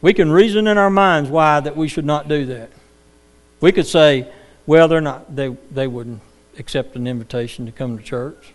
We 0.00 0.12
can 0.12 0.32
reason 0.32 0.66
in 0.66 0.78
our 0.78 0.90
minds 0.90 1.30
why 1.30 1.60
that 1.60 1.76
we 1.76 1.86
should 1.86 2.04
not 2.04 2.28
do 2.28 2.46
that. 2.46 2.70
We 3.60 3.70
could 3.70 3.86
say, 3.86 4.28
well, 4.66 4.88
they're 4.88 5.00
not, 5.00 5.34
they, 5.34 5.48
they 5.70 5.86
wouldn't 5.86 6.20
accept 6.58 6.96
an 6.96 7.06
invitation 7.06 7.66
to 7.66 7.72
come 7.72 7.98
to 7.98 8.04
church. 8.04 8.52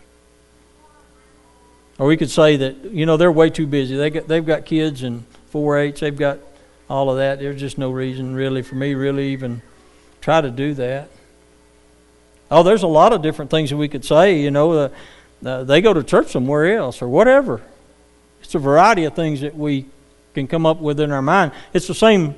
Or 1.99 2.07
we 2.07 2.15
could 2.15 2.29
say 2.29 2.57
that, 2.57 2.85
you 2.85 3.05
know, 3.05 3.17
they're 3.17 3.31
way 3.31 3.49
too 3.49 3.67
busy. 3.67 3.95
They 3.95 4.09
got, 4.09 4.27
they've 4.27 4.45
got 4.45 4.65
kids 4.65 5.03
and 5.03 5.25
4 5.49 5.79
H, 5.79 5.99
they've 5.99 6.15
got 6.15 6.39
all 6.89 7.09
of 7.09 7.17
that. 7.17 7.39
There's 7.39 7.59
just 7.59 7.77
no 7.77 7.91
reason, 7.91 8.35
really, 8.35 8.61
for 8.61 8.75
me, 8.75 8.93
really 8.93 9.29
even 9.29 9.61
try 10.21 10.41
to 10.41 10.51
do 10.51 10.73
that. 10.75 11.09
Oh, 12.49 12.63
there's 12.63 12.83
a 12.83 12.87
lot 12.87 13.13
of 13.13 13.21
different 13.21 13.51
things 13.51 13.71
that 13.71 13.77
we 13.77 13.87
could 13.87 14.05
say, 14.05 14.39
you 14.39 14.51
know. 14.51 14.71
Uh, 14.71 14.89
uh, 15.45 15.63
they 15.63 15.81
go 15.81 15.93
to 15.93 16.03
church 16.03 16.31
somewhere 16.31 16.77
else 16.77 17.01
or 17.01 17.07
whatever. 17.07 17.61
It's 18.41 18.55
a 18.55 18.59
variety 18.59 19.03
of 19.03 19.13
things 19.13 19.41
that 19.41 19.55
we 19.55 19.85
can 20.33 20.47
come 20.47 20.65
up 20.65 20.79
with 20.79 20.99
in 20.99 21.11
our 21.11 21.21
mind. 21.21 21.51
It's 21.73 21.87
the 21.87 21.93
same 21.93 22.35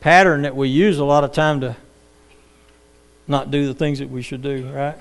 pattern 0.00 0.42
that 0.42 0.54
we 0.54 0.68
use 0.68 0.98
a 0.98 1.04
lot 1.04 1.24
of 1.24 1.32
time 1.32 1.60
to 1.62 1.76
not 3.28 3.50
do 3.50 3.66
the 3.66 3.74
things 3.74 3.98
that 3.98 4.10
we 4.10 4.22
should 4.22 4.42
do, 4.42 4.68
right? 4.72 4.96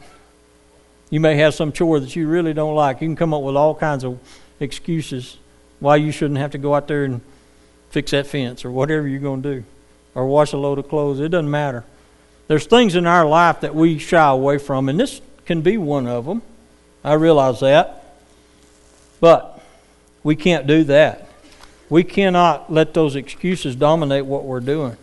You 1.10 1.20
may 1.20 1.38
have 1.38 1.54
some 1.54 1.72
chore 1.72 2.00
that 2.00 2.16
you 2.16 2.28
really 2.28 2.54
don't 2.54 2.76
like. 2.76 3.02
You 3.02 3.08
can 3.08 3.16
come 3.16 3.34
up 3.34 3.42
with 3.42 3.56
all 3.56 3.74
kinds 3.74 4.04
of 4.04 4.20
excuses 4.60 5.38
why 5.80 5.96
you 5.96 6.12
shouldn't 6.12 6.40
have 6.40 6.52
to 6.52 6.58
go 6.58 6.76
out 6.76 6.88
there 6.88 7.06
and 7.06 7.22
fix 7.90 8.12
that 8.12 8.28
fence 8.28 8.66
or 8.66 8.72
whatever 8.72 9.08
you're 9.08 9.20
going 9.20 9.42
to 9.42 9.56
do 9.56 9.64
or 10.14 10.28
wash 10.28 10.52
a 10.52 10.58
load 10.58 10.80
of 10.80 10.90
clothes. 10.90 11.20
It 11.20 11.30
doesn't 11.30 11.50
matter. 11.50 11.86
There's 12.48 12.66
things 12.66 12.96
in 12.96 13.06
our 13.06 13.26
life 13.26 13.62
that 13.62 13.76
we 13.76 13.98
shy 14.00 14.30
away 14.30 14.58
from, 14.58 14.90
and 14.90 15.00
this 15.00 15.22
can 15.46 15.62
be 15.62 15.78
one 15.78 16.08
of 16.08 16.26
them. 16.26 16.42
I 17.04 17.14
realize 17.14 17.60
that. 17.62 18.04
But 19.20 19.62
we 20.24 20.36
can't 20.36 20.68
do 20.68 20.84
that. 20.86 21.30
We 21.90 22.04
cannot 22.04 22.72
let 22.72 22.94
those 22.94 23.16
excuses 23.16 23.76
dominate 23.76 24.26
what 24.26 24.44
we're 24.44 24.60
doing. 24.60 24.98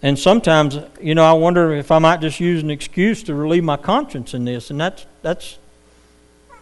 And 0.00 0.18
sometimes, 0.18 0.78
you 1.00 1.14
know, 1.14 1.24
I 1.24 1.32
wonder 1.32 1.72
if 1.72 1.90
I 1.90 1.98
might 1.98 2.20
just 2.20 2.38
use 2.38 2.62
an 2.62 2.70
excuse 2.70 3.22
to 3.24 3.34
relieve 3.34 3.64
my 3.64 3.76
conscience 3.76 4.32
in 4.32 4.44
this, 4.44 4.70
and 4.70 4.80
that's 4.80 5.06
that's 5.22 5.58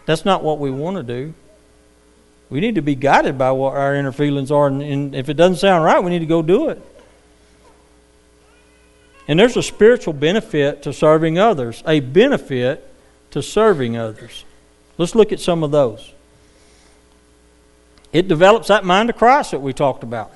that's 0.05 0.25
not 0.25 0.43
what 0.43 0.57
we 0.57 0.71
want 0.71 0.97
to 0.97 1.03
do. 1.03 1.33
We 2.49 2.61
need 2.61 2.75
to 2.75 2.81
be 2.81 2.95
guided 2.95 3.37
by 3.37 3.51
what 3.51 3.75
our 3.75 3.93
inner 3.93 4.11
feelings 4.11 4.51
are, 4.51 4.67
and, 4.67 4.81
and 4.81 5.13
if 5.13 5.29
it 5.29 5.35
doesn't 5.35 5.57
sound 5.57 5.83
right, 5.83 6.03
we 6.03 6.09
need 6.09 6.19
to 6.19 6.25
go 6.25 6.41
do 6.41 6.69
it. 6.69 6.81
And 9.27 9.37
there's 9.37 9.57
a 9.57 9.63
spiritual 9.63 10.13
benefit 10.13 10.83
to 10.83 10.93
serving 10.93 11.37
others, 11.37 11.83
a 11.85 11.99
benefit 11.99 12.89
to 13.31 13.43
serving 13.43 13.97
others. 13.97 14.45
Let's 14.97 15.13
look 15.13 15.31
at 15.31 15.39
some 15.39 15.63
of 15.63 15.71
those. 15.71 16.13
It 18.13 18.27
develops 18.27 18.69
that 18.69 18.85
mind 18.85 19.09
of 19.09 19.17
Christ 19.17 19.51
that 19.51 19.59
we 19.59 19.73
talked 19.73 20.01
about. 20.01 20.31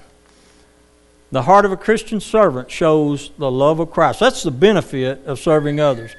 The 1.32 1.44
heart 1.44 1.63
of 1.63 1.72
a 1.72 1.78
Christian 1.78 2.20
servant 2.20 2.70
shows 2.70 3.32
the 3.38 3.50
love 3.50 3.80
of 3.80 3.91
Christ. 3.91 4.20
That's 4.20 4.44
the 4.44 4.52
benefit 4.52 5.26
of 5.26 5.39
serving 5.39 5.80
others. 5.80 6.15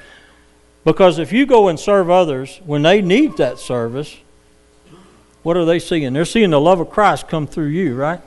Because 0.85 1.19
if 1.19 1.33
you 1.33 1.47
go 1.47 1.69
and 1.69 1.79
serve 1.79 2.11
others 2.11 2.61
when 2.65 2.83
they 2.83 3.03
need 3.03 3.37
that 3.37 3.59
service, 3.59 4.17
what 5.43 5.57
are 5.57 5.65
they 5.65 5.79
seeing? 5.79 6.13
They're 6.13 6.25
seeing 6.25 6.51
the 6.51 6.61
love 6.61 6.81
of 6.81 6.91
Christ 6.91 7.29
come 7.29 7.47
through 7.47 7.67
you, 7.67 7.95
right? 7.95 8.21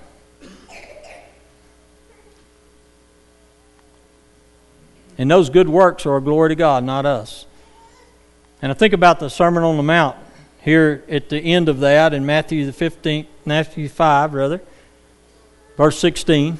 And 5.17 5.31
those 5.31 5.49
good 5.49 5.69
works 5.69 6.05
are 6.05 6.17
a 6.17 6.21
glory 6.21 6.49
to 6.49 6.55
God, 6.55 6.83
not 6.83 7.05
us. 7.05 7.45
And 8.61 8.71
I 8.71 8.75
think 8.75 8.93
about 8.93 9.19
the 9.19 9.29
Sermon 9.29 9.63
on 9.63 9.77
the 9.77 9.83
Mount 9.83 10.17
here 10.61 11.03
at 11.09 11.29
the 11.29 11.39
end 11.39 11.69
of 11.69 11.79
that 11.79 12.13
in 12.13 12.25
Matthew 12.25 12.69
the 12.69 12.71
15th, 12.71 13.27
Matthew 13.45 13.87
5, 13.87 14.33
rather, 14.33 14.61
verse 15.77 15.97
16. 15.99 16.59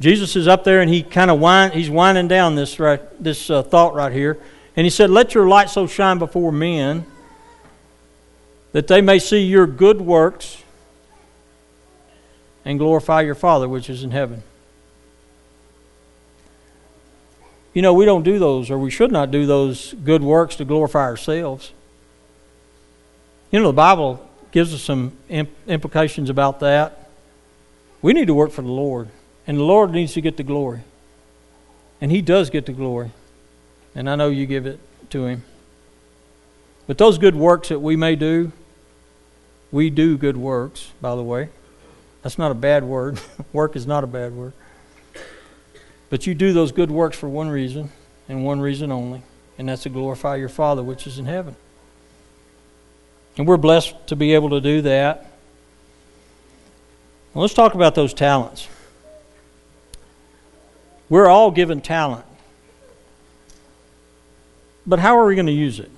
Jesus 0.00 0.34
is 0.34 0.48
up 0.48 0.64
there 0.64 0.80
and 0.80 0.90
he 0.90 1.02
kind 1.02 1.30
of 1.30 1.38
wind, 1.38 1.74
he's 1.74 1.90
winding 1.90 2.26
down 2.26 2.54
this 2.54 2.80
right, 2.80 3.00
this 3.22 3.50
uh, 3.50 3.62
thought 3.62 3.94
right 3.94 4.12
here, 4.12 4.38
and 4.74 4.86
he 4.86 4.90
said, 4.90 5.10
"Let 5.10 5.34
your 5.34 5.46
light 5.46 5.68
so 5.68 5.86
shine 5.86 6.18
before 6.18 6.50
men 6.50 7.04
that 8.72 8.86
they 8.86 9.02
may 9.02 9.18
see 9.18 9.40
your 9.40 9.66
good 9.66 10.00
works 10.00 10.62
and 12.64 12.78
glorify 12.78 13.20
your 13.20 13.34
Father 13.34 13.68
which 13.68 13.90
is 13.90 14.02
in 14.02 14.10
heaven." 14.10 14.42
You 17.74 17.82
know, 17.82 17.92
we 17.92 18.06
don't 18.06 18.22
do 18.22 18.38
those, 18.38 18.70
or 18.70 18.78
we 18.78 18.90
should 18.90 19.12
not 19.12 19.30
do 19.30 19.46
those 19.46 19.92
good 19.92 20.22
works 20.22 20.56
to 20.56 20.64
glorify 20.64 21.04
ourselves. 21.04 21.72
You 23.52 23.60
know, 23.60 23.66
the 23.66 23.74
Bible 23.74 24.26
gives 24.50 24.72
us 24.74 24.82
some 24.82 25.12
imp- 25.28 25.50
implications 25.68 26.30
about 26.30 26.60
that. 26.60 27.10
We 28.02 28.12
need 28.12 28.26
to 28.26 28.34
work 28.34 28.50
for 28.50 28.62
the 28.62 28.68
Lord. 28.68 29.08
And 29.50 29.58
the 29.58 29.64
Lord 29.64 29.90
needs 29.90 30.12
to 30.12 30.20
get 30.20 30.36
the 30.36 30.44
glory. 30.44 30.82
And 32.00 32.12
He 32.12 32.22
does 32.22 32.50
get 32.50 32.66
the 32.66 32.72
glory. 32.72 33.10
And 33.96 34.08
I 34.08 34.14
know 34.14 34.28
you 34.28 34.46
give 34.46 34.64
it 34.64 34.78
to 35.10 35.24
Him. 35.24 35.42
But 36.86 36.98
those 36.98 37.18
good 37.18 37.34
works 37.34 37.70
that 37.70 37.80
we 37.80 37.96
may 37.96 38.14
do, 38.14 38.52
we 39.72 39.90
do 39.90 40.16
good 40.16 40.36
works, 40.36 40.92
by 41.00 41.16
the 41.16 41.24
way. 41.24 41.48
That's 42.22 42.38
not 42.38 42.52
a 42.52 42.54
bad 42.54 42.84
word. 42.84 43.18
Work 43.52 43.74
is 43.74 43.88
not 43.88 44.04
a 44.04 44.06
bad 44.06 44.36
word. 44.36 44.52
But 46.10 46.28
you 46.28 46.34
do 46.36 46.52
those 46.52 46.70
good 46.70 46.92
works 46.92 47.18
for 47.18 47.28
one 47.28 47.48
reason, 47.48 47.90
and 48.28 48.44
one 48.44 48.60
reason 48.60 48.92
only, 48.92 49.22
and 49.58 49.68
that's 49.68 49.82
to 49.82 49.88
glorify 49.88 50.36
your 50.36 50.48
Father 50.48 50.84
which 50.84 51.08
is 51.08 51.18
in 51.18 51.26
heaven. 51.26 51.56
And 53.36 53.48
we're 53.48 53.56
blessed 53.56 54.06
to 54.06 54.14
be 54.14 54.32
able 54.32 54.50
to 54.50 54.60
do 54.60 54.80
that. 54.82 55.32
Well, 57.34 57.42
let's 57.42 57.54
talk 57.54 57.74
about 57.74 57.96
those 57.96 58.14
talents. 58.14 58.68
We're 61.10 61.26
all 61.26 61.50
given 61.50 61.80
talent. 61.82 62.24
But 64.86 65.00
how 65.00 65.18
are 65.18 65.26
we 65.26 65.34
going 65.34 65.46
to 65.46 65.52
use 65.52 65.80
it? 65.80 65.90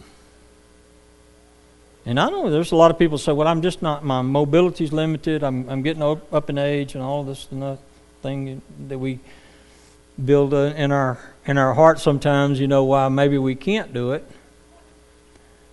And 2.04 2.18
I 2.18 2.30
know 2.30 2.50
there's 2.50 2.72
a 2.72 2.76
lot 2.76 2.90
of 2.90 2.98
people 2.98 3.18
say, 3.18 3.30
well, 3.30 3.46
I'm 3.46 3.62
just 3.62 3.80
not, 3.82 4.04
my 4.04 4.22
mobility's 4.22 4.92
limited. 4.92 5.44
I'm, 5.44 5.68
I'm 5.68 5.82
getting 5.82 6.02
up, 6.02 6.32
up 6.32 6.50
in 6.50 6.58
age 6.58 6.94
and 6.94 7.04
all 7.04 7.22
this 7.22 7.46
and 7.52 7.62
that 7.62 7.78
thing 8.22 8.60
that 8.88 8.98
we 8.98 9.20
build 10.24 10.54
in 10.54 10.90
our, 10.90 11.18
in 11.46 11.58
our 11.58 11.74
heart 11.74 12.00
sometimes, 12.00 12.58
you 12.58 12.66
know, 12.66 12.82
why 12.84 13.08
maybe 13.08 13.38
we 13.38 13.54
can't 13.54 13.92
do 13.92 14.12
it. 14.12 14.24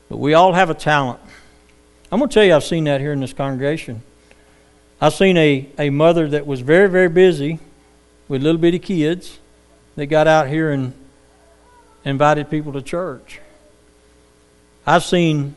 But 0.10 0.18
we 0.18 0.34
all 0.34 0.54
have 0.54 0.70
a 0.70 0.76
talent. 0.76 1.20
I'm 2.12 2.20
going 2.20 2.30
to 2.30 2.34
tell 2.34 2.44
you, 2.44 2.56
I've 2.56 2.64
seen 2.64 2.84
that 2.84 3.00
here 3.00 3.14
in 3.14 3.22
this 3.22 3.34
congregation. 3.34 4.02
I've 5.02 5.14
seen 5.14 5.38
a, 5.38 5.68
a 5.80 5.90
mother 5.90 6.28
that 6.28 6.46
was 6.46 6.60
very, 6.60 6.90
very 6.90 7.10
busy 7.10 7.60
with 8.30 8.42
little 8.42 8.62
bitty 8.62 8.80
kids 8.80 9.40
that 9.98 10.06
got 10.06 10.28
out 10.28 10.48
here 10.48 10.72
and 10.72 10.94
invited 12.06 12.50
people 12.50 12.72
to 12.72 12.82
church. 12.82 13.42
I've 14.88 15.04
seen 15.04 15.56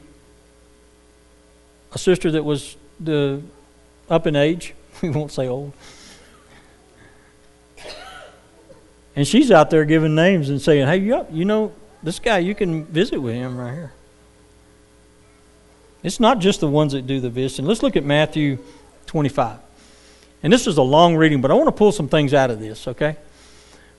a 1.92 1.98
sister 1.98 2.32
that 2.32 2.44
was 2.44 2.76
the 2.98 3.42
up 4.10 4.26
in 4.26 4.34
age, 4.34 4.74
we 5.02 5.10
won't 5.10 5.30
say 5.30 5.46
old. 5.46 5.72
And 9.14 9.28
she's 9.28 9.50
out 9.50 9.70
there 9.70 9.84
giving 9.84 10.14
names 10.14 10.48
and 10.48 10.60
saying, 10.60 10.86
"Hey, 10.86 10.96
you, 10.96 11.26
you 11.30 11.44
know, 11.44 11.72
this 12.02 12.18
guy, 12.18 12.38
you 12.38 12.54
can 12.54 12.86
visit 12.86 13.20
with 13.20 13.34
him 13.34 13.58
right 13.58 13.74
here." 13.74 13.92
It's 16.02 16.18
not 16.18 16.38
just 16.38 16.60
the 16.60 16.68
ones 16.68 16.94
that 16.94 17.06
do 17.06 17.20
the 17.20 17.28
visiting. 17.28 17.66
Let's 17.66 17.82
look 17.82 17.94
at 17.94 18.04
Matthew 18.04 18.58
25. 19.06 19.58
And 20.42 20.52
this 20.52 20.66
is 20.66 20.76
a 20.76 20.82
long 20.82 21.16
reading, 21.16 21.40
but 21.40 21.50
I 21.50 21.54
want 21.54 21.68
to 21.68 21.72
pull 21.72 21.92
some 21.92 22.08
things 22.08 22.34
out 22.34 22.50
of 22.50 22.58
this, 22.58 22.88
okay? 22.88 23.16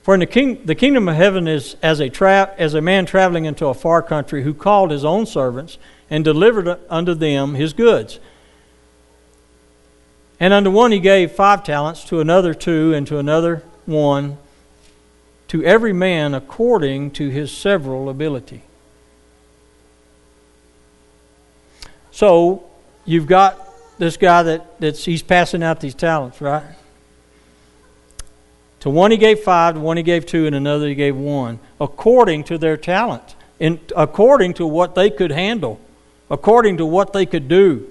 For 0.02 0.12
in 0.12 0.20
the, 0.20 0.26
king, 0.26 0.66
the 0.66 0.74
kingdom 0.74 1.08
of 1.08 1.16
heaven 1.16 1.48
is 1.48 1.76
as 1.82 2.00
a, 2.00 2.10
tra- 2.10 2.54
as 2.58 2.74
a 2.74 2.82
man 2.82 3.06
traveling 3.06 3.46
into 3.46 3.66
a 3.66 3.74
far 3.74 4.02
country 4.02 4.42
who 4.42 4.52
called 4.52 4.90
his 4.90 5.04
own 5.04 5.24
servants 5.24 5.78
and 6.10 6.22
delivered 6.22 6.78
unto 6.90 7.14
them 7.14 7.54
his 7.54 7.72
goods. 7.72 8.20
And 10.38 10.52
unto 10.52 10.70
one 10.70 10.92
he 10.92 11.00
gave 11.00 11.32
five 11.32 11.64
talents, 11.64 12.04
to 12.04 12.20
another 12.20 12.52
two, 12.52 12.92
and 12.92 13.06
to 13.06 13.18
another 13.18 13.62
one, 13.86 14.36
to 15.48 15.64
every 15.64 15.94
man 15.94 16.34
according 16.34 17.12
to 17.12 17.30
his 17.30 17.50
several 17.50 18.10
ability. 18.10 18.62
So 22.10 22.64
you've 23.06 23.26
got 23.26 23.73
this 23.98 24.16
guy 24.16 24.42
that, 24.42 24.80
that's 24.80 25.04
he's 25.04 25.22
passing 25.22 25.62
out 25.62 25.80
these 25.80 25.94
talents, 25.94 26.40
right? 26.40 26.64
To 28.80 28.90
one 28.90 29.10
he 29.10 29.16
gave 29.16 29.40
five, 29.40 29.74
to 29.74 29.80
one 29.80 29.96
he 29.96 30.02
gave 30.02 30.26
two, 30.26 30.46
and 30.46 30.54
another 30.54 30.88
he 30.88 30.94
gave 30.94 31.16
one, 31.16 31.58
according 31.80 32.44
to 32.44 32.58
their 32.58 32.76
talent, 32.76 33.34
and 33.58 33.78
according 33.96 34.54
to 34.54 34.66
what 34.66 34.94
they 34.94 35.10
could 35.10 35.30
handle, 35.30 35.80
according 36.28 36.76
to 36.78 36.86
what 36.86 37.12
they 37.12 37.24
could 37.24 37.48
do. 37.48 37.88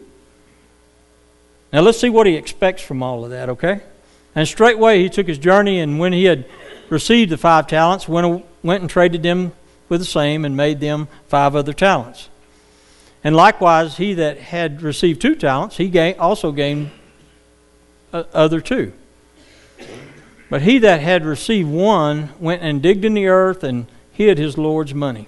Now 1.71 1.81
let's 1.81 1.99
see 1.99 2.09
what 2.09 2.27
he 2.27 2.35
expects 2.35 2.83
from 2.83 3.01
all 3.01 3.23
of 3.23 3.31
that, 3.31 3.49
okay? 3.49 3.81
And 4.35 4.47
straightway 4.47 5.01
he 5.01 5.09
took 5.09 5.27
his 5.27 5.39
journey, 5.39 5.79
and 5.79 5.99
when 5.99 6.13
he 6.13 6.25
had 6.25 6.45
received 6.89 7.31
the 7.31 7.37
five 7.37 7.65
talents, 7.65 8.07
went, 8.07 8.45
went 8.61 8.81
and 8.81 8.89
traded 8.89 9.23
them 9.23 9.53
with 9.89 10.01
the 10.01 10.05
same, 10.05 10.45
and 10.45 10.55
made 10.55 10.79
them 10.79 11.07
five 11.27 11.55
other 11.55 11.73
talents. 11.73 12.29
And 13.23 13.35
likewise, 13.35 13.97
he 13.97 14.13
that 14.15 14.37
had 14.37 14.81
received 14.81 15.21
two 15.21 15.35
talents, 15.35 15.77
he 15.77 15.87
gained, 15.87 16.19
also 16.19 16.51
gained 16.51 16.91
uh, 18.11 18.23
other 18.33 18.59
two. 18.59 18.91
But 20.49 20.61
he 20.61 20.77
that 20.79 20.99
had 20.99 21.25
received 21.25 21.69
one 21.69 22.29
went 22.39 22.61
and 22.61 22.81
digged 22.81 23.05
in 23.05 23.13
the 23.13 23.27
earth 23.27 23.63
and 23.63 23.87
hid 24.11 24.37
his 24.37 24.57
Lord's 24.57 24.93
money. 24.93 25.27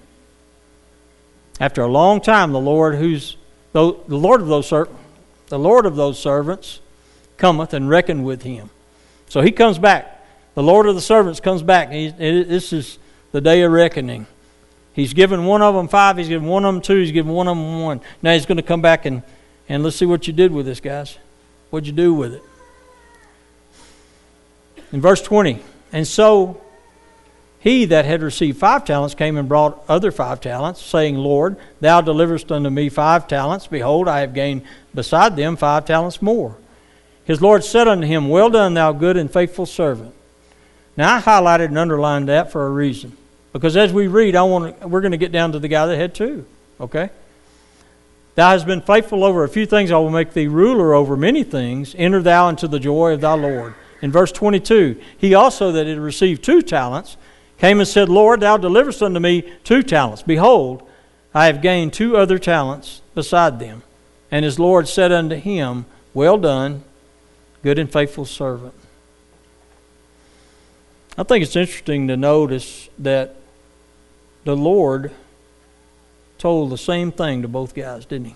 After 1.60 1.82
a 1.82 1.88
long 1.88 2.22
time, 2.22 2.52
the 2.52 2.60
Lord 2.60 2.96
who's 2.96 3.38
the 3.72 3.84
Lord 3.84 4.42
of 4.42 4.48
those 4.48 4.70
the 5.48 5.60
Lord 5.60 5.86
of 5.86 5.96
those 5.96 6.20
servants 6.20 6.80
cometh 7.38 7.74
and 7.74 7.90
reckoned 7.90 8.26
with 8.26 8.44
him. 8.44 8.70
So 9.30 9.42
he 9.42 9.52
comes 9.52 9.80
back. 9.80 10.26
The 10.54 10.64
Lord 10.64 10.86
of 10.86 10.96
the 10.96 11.02
servants 11.02 11.40
comes 11.40 11.64
back. 11.64 11.92
He, 11.92 12.10
this 12.10 12.72
is 12.72 13.00
the 13.32 13.42
day 13.42 13.62
of 13.64 13.72
reckoning. 13.72 14.28
He's 14.96 15.14
given 15.14 15.46
one 15.46 15.62
of 15.62 15.76
them 15.76 15.90
five. 15.90 16.18
He's 16.18 16.30
given 16.30 16.48
one 16.48 16.64
of 16.64 16.74
them 16.74 16.82
two. 16.82 16.96
He's 16.96 17.12
given 17.12 17.34
one 17.34 17.50
of 17.50 17.58
them 17.58 17.82
one. 17.82 18.00
Now 18.22 18.32
he's 18.32 18.46
going 18.46 18.56
to 18.56 18.64
come 18.64 18.82
back 18.82 19.06
and, 19.06 19.24
and 19.68 19.84
let's 19.84 19.98
see 19.98 20.06
what 20.06 20.26
you 20.26 20.32
did 20.32 20.54
with 20.54 20.66
this, 20.66 20.80
guys. 20.80 21.18
What'd 21.70 21.86
you 21.86 21.94
do 21.94 22.14
with 22.14 22.34
it? 22.34 22.44
In 24.94 25.02
verse 25.02 25.22
20, 25.22 25.62
and 25.92 26.08
so 26.08 26.62
he 27.60 27.86
that 27.86 28.06
had 28.06 28.22
received 28.22 28.58
five 28.58 28.86
talents 28.86 29.16
came 29.16 29.36
and 29.36 29.50
brought 29.50 29.84
other 29.90 30.12
five 30.12 30.40
talents, 30.40 30.82
saying, 30.82 31.18
Lord, 31.18 31.58
thou 31.82 32.00
deliverest 32.00 32.52
unto 32.52 32.70
me 32.70 32.88
five 32.88 33.28
talents. 33.28 33.68
Behold, 33.68 34.08
I 34.08 34.22
have 34.22 34.34
gained 34.34 34.62
beside 34.94 35.36
them 35.36 35.58
five 35.58 35.84
talents 35.84 36.22
more. 36.22 36.56
His 37.26 37.42
Lord 37.42 37.66
said 37.66 37.88
unto 37.88 38.08
him, 38.08 38.30
Well 38.30 38.50
done, 38.52 38.76
thou 38.76 38.94
good 38.94 39.18
and 39.18 39.34
faithful 39.34 39.66
servant. 39.66 40.14
Now 40.96 41.16
I 41.16 41.22
highlighted 41.22 41.66
and 41.66 41.78
underlined 41.78 42.30
that 42.30 42.52
for 42.52 42.66
a 42.66 42.70
reason. 42.70 43.18
Because 43.56 43.78
as 43.78 43.94
we 43.94 44.08
read, 44.08 44.36
I 44.36 44.44
want 44.44 44.82
to, 44.82 44.88
we're 44.90 45.00
going 45.00 45.14
to 45.14 45.18
get 45.18 45.32
down 45.32 45.54
to 45.54 45.60
the 45.60 45.70
guy 45.70 45.86
that 45.86 45.96
had 45.96 46.14
two. 46.14 46.46
Okay? 46.78 47.10
Thou 48.36 48.50
hast 48.50 48.66
been 48.66 48.82
faithful 48.82 49.24
over 49.24 49.46
a 49.46 49.50
few 49.50 49.66
things, 49.66 49.92
I 49.92 49.98
will 49.98 50.10
make 50.10 50.34
thee 50.34 50.48
ruler 50.48 50.94
over 50.94 51.16
many 51.16 51.42
things. 51.46 51.96
Enter 51.98 52.22
thou 52.22 52.50
into 52.50 52.68
the 52.68 52.82
joy 52.82 53.14
of 53.14 53.22
thy 53.22 53.34
Lord. 53.34 53.74
In 54.02 54.12
verse 54.12 54.34
22, 54.34 55.00
he 55.18 55.34
also 55.34 55.72
that 55.72 55.88
had 55.88 56.00
received 56.00 56.44
two 56.44 56.62
talents 56.62 57.16
came 57.58 57.80
and 57.80 57.88
said, 57.88 58.10
Lord, 58.10 58.42
thou 58.42 58.58
deliverest 58.58 59.02
unto 59.02 59.22
me 59.22 59.50
two 59.64 59.84
talents. 59.84 60.22
Behold, 60.22 60.86
I 61.34 61.46
have 61.46 61.62
gained 61.62 61.94
two 61.94 62.18
other 62.18 62.38
talents 62.38 63.02
beside 63.14 63.60
them. 63.62 63.84
And 64.30 64.44
his 64.44 64.60
Lord 64.60 64.90
said 64.90 65.14
unto 65.14 65.38
him, 65.38 65.86
Well 66.14 66.38
done, 66.38 66.84
good 67.64 67.80
and 67.80 67.90
faithful 67.90 68.26
servant. 68.26 68.74
I 71.18 71.24
think 71.24 71.46
it's 71.46 71.56
interesting 71.56 72.10
to 72.10 72.18
notice 72.18 72.90
that 73.00 73.38
the 74.46 74.56
Lord 74.56 75.12
told 76.38 76.72
the 76.72 76.78
same 76.78 77.12
thing 77.12 77.42
to 77.42 77.48
both 77.48 77.76
guys, 77.76 78.06
didn't 78.06 78.28
he? 78.28 78.36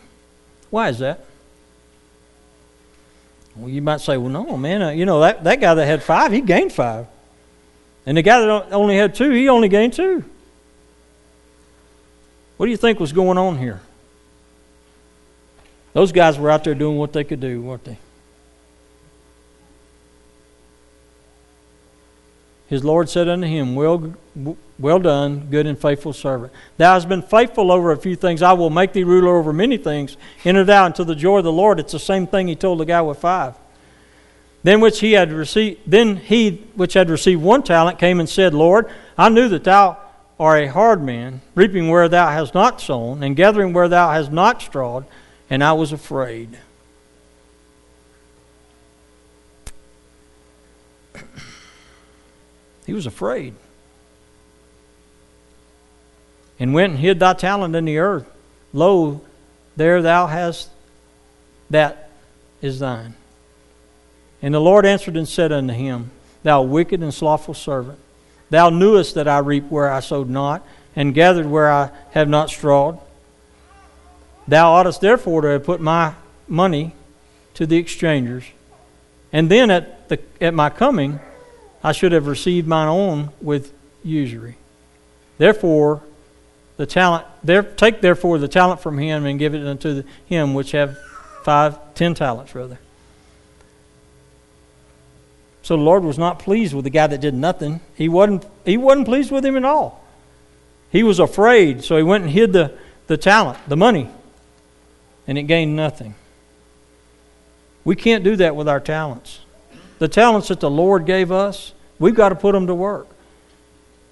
Why 0.69 0.89
is 0.89 0.99
that? 0.99 1.23
Well, 3.55 3.69
you 3.69 3.81
might 3.81 4.01
say, 4.01 4.17
well, 4.17 4.29
no, 4.29 4.57
man, 4.57 4.81
uh, 4.81 4.89
you 4.89 5.05
know, 5.05 5.21
that, 5.21 5.43
that 5.43 5.61
guy 5.61 5.73
that 5.73 5.85
had 5.85 6.03
five, 6.03 6.31
he 6.31 6.41
gained 6.41 6.73
five. 6.73 7.07
And 8.05 8.17
the 8.17 8.21
guy 8.21 8.39
that 8.39 8.73
only 8.73 8.97
had 8.97 9.15
two, 9.15 9.31
he 9.31 9.49
only 9.49 9.69
gained 9.69 9.93
two. 9.93 10.23
What 12.57 12.65
do 12.65 12.71
you 12.71 12.77
think 12.77 12.99
was 12.99 13.13
going 13.13 13.37
on 13.37 13.57
here? 13.57 13.81
Those 15.93 16.11
guys 16.11 16.37
were 16.37 16.49
out 16.49 16.63
there 16.63 16.75
doing 16.75 16.97
what 16.97 17.13
they 17.13 17.23
could 17.23 17.39
do, 17.39 17.61
weren't 17.61 17.83
they? 17.83 17.97
His 22.69 22.83
Lord 22.83 23.09
said 23.09 23.27
unto 23.27 23.47
him, 23.47 23.73
Well, 23.73 24.13
well 24.77 24.99
done, 24.99 25.47
good 25.49 25.65
and 25.65 25.77
faithful 25.77 26.13
servant. 26.13 26.53
Thou 26.77 26.93
hast 26.93 27.09
been 27.09 27.23
faithful 27.23 27.71
over 27.71 27.91
a 27.91 27.97
few 27.97 28.15
things. 28.15 28.43
I 28.43 28.53
will 28.53 28.69
make 28.69 28.93
thee 28.93 29.03
ruler 29.03 29.35
over 29.35 29.51
many 29.51 29.77
things. 29.77 30.17
Enter 30.45 30.63
thou 30.63 30.85
into 30.85 31.03
the 31.03 31.15
joy 31.15 31.39
of 31.39 31.45
the 31.45 31.51
Lord. 31.51 31.79
It's 31.79 31.93
the 31.93 31.99
same 31.99 32.27
thing 32.27 32.47
he 32.47 32.55
told 32.55 32.79
the 32.79 32.85
guy 32.85 33.01
with 33.01 33.17
five. 33.17 33.55
Then 34.61 34.81
which 34.81 34.99
he 34.99 35.13
had 35.13 35.31
received 35.31 35.79
then 35.87 36.17
he 36.17 36.63
which 36.75 36.93
had 36.93 37.09
received 37.09 37.41
one 37.41 37.63
talent 37.63 37.97
came 37.97 38.19
and 38.19 38.29
said, 38.29 38.53
Lord, 38.53 38.87
I 39.17 39.29
knew 39.29 39.49
that 39.49 39.63
thou 39.63 39.97
art 40.39 40.63
a 40.63 40.71
hard 40.71 41.01
man, 41.01 41.41
reaping 41.55 41.89
where 41.89 42.07
thou 42.07 42.29
hast 42.29 42.53
not 42.53 42.79
sown, 42.79 43.23
and 43.23 43.35
gathering 43.35 43.73
where 43.73 43.87
thou 43.87 44.11
hast 44.11 44.31
not 44.31 44.61
strawed, 44.61 45.05
and 45.49 45.63
I 45.63 45.73
was 45.73 45.91
afraid. 45.91 46.57
He 52.89 52.93
was 52.93 53.05
afraid. 53.05 53.53
And 56.59 56.73
went 56.73 56.93
and 56.93 56.99
hid 56.99 57.19
thy 57.19 57.33
talent 57.33 57.75
in 57.75 57.85
the 57.85 57.99
earth. 57.99 58.27
Lo, 58.73 59.21
there 59.75 60.01
thou 60.01 60.25
hast 60.25 60.69
that 61.69 62.09
is 62.63 62.79
thine. 62.79 63.13
And 64.41 64.55
the 64.55 64.59
Lord 64.59 64.87
answered 64.87 65.17
and 65.17 65.27
said 65.27 65.51
unto 65.51 65.71
him, 65.71 66.09
Thou 66.41 66.63
wicked 66.63 67.03
and 67.03 67.13
slothful 67.13 67.53
servant, 67.53 67.99
thou 68.49 68.71
knewest 68.71 69.13
that 69.13 69.27
I 69.27 69.37
reap 69.37 69.69
where 69.69 69.91
I 69.91 69.99
sowed 69.99 70.27
not, 70.27 70.65
and 70.95 71.13
gathered 71.13 71.45
where 71.45 71.71
I 71.71 71.91
have 72.13 72.27
not 72.27 72.49
strawed. 72.49 72.99
Thou 74.47 74.73
oughtest 74.73 74.99
therefore 74.99 75.43
to 75.43 75.49
have 75.49 75.63
put 75.63 75.79
my 75.79 76.15
money 76.47 76.95
to 77.53 77.67
the 77.67 77.77
exchangers, 77.77 78.45
and 79.31 79.47
then 79.47 79.69
at, 79.69 80.09
the, 80.09 80.19
at 80.41 80.55
my 80.55 80.71
coming 80.71 81.19
I 81.83 81.91
should 81.91 82.11
have 82.11 82.27
received 82.27 82.67
mine 82.67 82.87
own 82.87 83.29
with 83.41 83.73
usury. 84.03 84.57
Therefore, 85.37 86.03
the 86.77 86.85
talent 86.85 87.25
there, 87.43 87.63
take 87.63 88.01
therefore 88.01 88.37
the 88.37 88.47
talent 88.47 88.81
from 88.81 88.97
him 88.97 89.25
and 89.25 89.39
give 89.39 89.53
it 89.53 89.65
unto 89.65 89.95
the, 89.95 90.05
him 90.25 90.53
which 90.53 90.71
have 90.71 90.97
five, 91.43 91.77
ten 91.93 92.13
talents 92.13 92.53
rather. 92.55 92.79
So 95.61 95.77
the 95.77 95.83
Lord 95.83 96.03
was 96.03 96.17
not 96.17 96.39
pleased 96.39 96.73
with 96.73 96.83
the 96.83 96.89
guy 96.89 97.07
that 97.07 97.21
did 97.21 97.33
nothing. 97.33 97.79
He 97.95 98.09
wasn't 98.09 98.45
he 98.65 98.77
wasn't 98.77 99.07
pleased 99.07 99.31
with 99.31 99.45
him 99.45 99.55
at 99.55 99.65
all. 99.65 100.03
He 100.91 101.03
was 101.03 101.19
afraid, 101.19 101.83
so 101.83 101.97
he 101.97 102.03
went 102.03 102.23
and 102.23 102.33
hid 102.33 102.53
the, 102.53 102.75
the 103.07 103.17
talent, 103.17 103.59
the 103.67 103.77
money, 103.77 104.09
and 105.27 105.37
it 105.37 105.43
gained 105.43 105.75
nothing. 105.75 106.15
We 107.83 107.95
can't 107.95 108.23
do 108.23 108.35
that 108.37 108.55
with 108.55 108.67
our 108.67 108.79
talents. 108.79 109.41
The 109.99 110.07
talents 110.07 110.47
that 110.47 110.59
the 110.59 110.69
Lord 110.69 111.05
gave 111.05 111.31
us, 111.31 111.73
we've 111.99 112.15
got 112.15 112.29
to 112.29 112.35
put 112.35 112.53
them 112.53 112.67
to 112.67 112.75
work. 112.75 113.07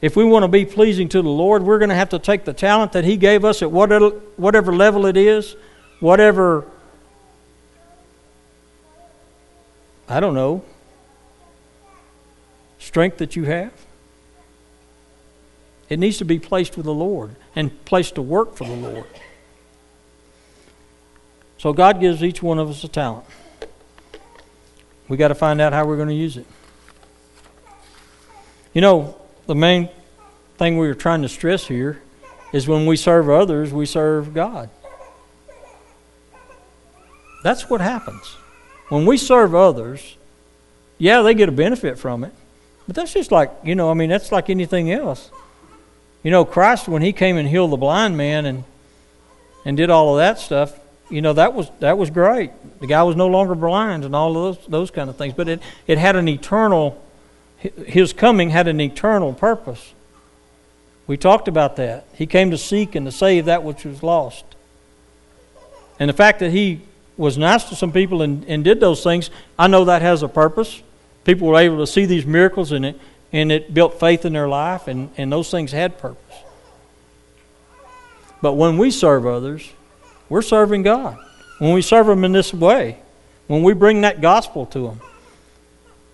If 0.01 0.15
we 0.15 0.23
want 0.23 0.43
to 0.43 0.47
be 0.47 0.65
pleasing 0.65 1.09
to 1.09 1.21
the 1.21 1.29
Lord, 1.29 1.63
we're 1.63 1.79
going 1.79 1.89
to 1.89 1.95
have 1.95 2.09
to 2.09 2.19
take 2.19 2.45
the 2.45 2.53
talent 2.53 2.91
that 2.91 3.03
He 3.03 3.17
gave 3.17 3.43
us 3.43 3.61
at 3.61 3.71
whatever, 3.71 4.09
whatever 4.35 4.75
level 4.75 5.05
it 5.05 5.17
is, 5.17 5.55
whatever, 5.99 6.65
I 10.07 10.19
don't 10.19 10.35
know, 10.35 10.63
strength 12.77 13.17
that 13.17 13.35
you 13.35 13.45
have. 13.45 13.73
It 15.89 15.99
needs 15.99 16.17
to 16.17 16.25
be 16.25 16.37
placed 16.37 16.75
with 16.75 16.85
the 16.85 16.93
Lord 16.93 17.35
and 17.55 17.83
placed 17.85 18.15
to 18.15 18.21
work 18.21 18.55
for 18.55 18.65
the 18.65 18.75
Lord. 18.75 19.07
So 21.57 21.73
God 21.73 21.99
gives 21.99 22.23
each 22.23 22.43
one 22.43 22.59
of 22.59 22.69
us 22.69 22.83
a 22.83 22.87
talent. 22.87 23.25
We 25.07 25.17
got 25.17 25.29
to 25.29 25.35
find 25.35 25.61
out 25.61 25.73
how 25.73 25.85
we're 25.85 25.95
going 25.95 26.09
to 26.09 26.15
use 26.15 26.37
it. 26.37 26.45
You 28.73 28.81
know, 28.81 29.19
the 29.45 29.55
main 29.55 29.89
thing 30.57 30.77
we 30.77 30.87
are 30.87 30.95
trying 30.95 31.21
to 31.21 31.29
stress 31.29 31.67
here 31.67 32.01
is 32.51 32.67
when 32.67 32.85
we 32.85 32.95
serve 32.95 33.29
others, 33.29 33.73
we 33.73 33.85
serve 33.85 34.33
God. 34.33 34.69
That's 37.43 37.69
what 37.69 37.81
happens. 37.81 38.35
When 38.89 39.05
we 39.05 39.17
serve 39.17 39.53
others, 39.53 40.17
yeah, 40.97 41.21
they 41.21 41.33
get 41.33 41.49
a 41.49 41.51
benefit 41.51 41.97
from 41.99 42.23
it. 42.23 42.33
But 42.87 42.95
that's 42.95 43.13
just 43.13 43.31
like, 43.31 43.51
you 43.63 43.75
know, 43.75 43.91
I 43.91 43.93
mean, 43.93 44.09
that's 44.09 44.31
like 44.31 44.49
anything 44.49 44.91
else. 44.91 45.29
You 46.23 46.31
know, 46.31 46.45
Christ, 46.45 46.87
when 46.87 47.01
he 47.01 47.13
came 47.13 47.37
and 47.37 47.47
healed 47.47 47.71
the 47.71 47.77
blind 47.77 48.17
man 48.17 48.45
and, 48.45 48.63
and 49.65 49.77
did 49.77 49.89
all 49.89 50.17
of 50.17 50.17
that 50.17 50.39
stuff, 50.39 50.77
you 51.09 51.21
know, 51.21 51.33
that 51.33 51.53
was, 51.53 51.69
that 51.79 51.97
was 51.97 52.09
great. 52.09 52.51
The 52.79 52.87
guy 52.87 53.03
was 53.03 53.15
no 53.15 53.27
longer 53.27 53.55
blind 53.55 54.03
and 54.03 54.15
all 54.15 54.35
of 54.35 54.57
those, 54.57 54.67
those 54.67 54.91
kind 54.91 55.09
of 55.09 55.15
things. 55.15 55.33
But 55.33 55.47
it, 55.47 55.61
it 55.87 55.97
had 55.97 56.15
an 56.15 56.27
eternal, 56.27 57.01
his 57.59 58.13
coming 58.13 58.49
had 58.49 58.67
an 58.67 58.81
eternal 58.81 59.33
purpose. 59.33 59.93
We 61.07 61.15
talked 61.15 61.47
about 61.47 61.77
that. 61.77 62.05
He 62.13 62.25
came 62.25 62.51
to 62.51 62.57
seek 62.57 62.95
and 62.95 63.05
to 63.05 63.11
save 63.11 63.45
that 63.45 63.63
which 63.63 63.85
was 63.85 64.03
lost. 64.03 64.43
And 65.99 66.09
the 66.09 66.13
fact 66.13 66.39
that 66.39 66.51
he 66.51 66.81
was 67.15 67.37
nice 67.37 67.63
to 67.65 67.75
some 67.75 67.91
people 67.91 68.21
and, 68.21 68.43
and 68.45 68.63
did 68.63 68.79
those 68.79 69.03
things, 69.03 69.29
I 69.57 69.67
know 69.67 69.85
that 69.85 70.01
has 70.01 70.21
a 70.21 70.27
purpose. 70.27 70.83
People 71.23 71.47
were 71.47 71.57
able 71.57 71.77
to 71.77 71.87
see 71.87 72.05
these 72.05 72.25
miracles 72.25 72.71
and 72.71 72.85
it, 72.85 72.99
and 73.31 73.51
it 73.51 73.73
built 73.73 73.99
faith 73.99 74.25
in 74.25 74.33
their 74.33 74.47
life, 74.47 74.87
and, 74.87 75.09
and 75.17 75.31
those 75.31 75.49
things 75.49 75.71
had 75.71 75.97
purpose. 75.97 76.35
But 78.41 78.53
when 78.53 78.77
we 78.77 78.91
serve 78.91 79.25
others, 79.25 79.69
we're 80.29 80.41
serving 80.41 80.83
God. 80.83 81.17
When 81.59 81.73
we 81.73 81.81
serve 81.81 82.07
them 82.07 82.23
in 82.23 82.31
this 82.31 82.53
way, 82.53 82.99
when 83.47 83.63
we 83.63 83.73
bring 83.73 84.01
that 84.01 84.21
gospel 84.21 84.65
to 84.67 84.79
them, 84.79 85.01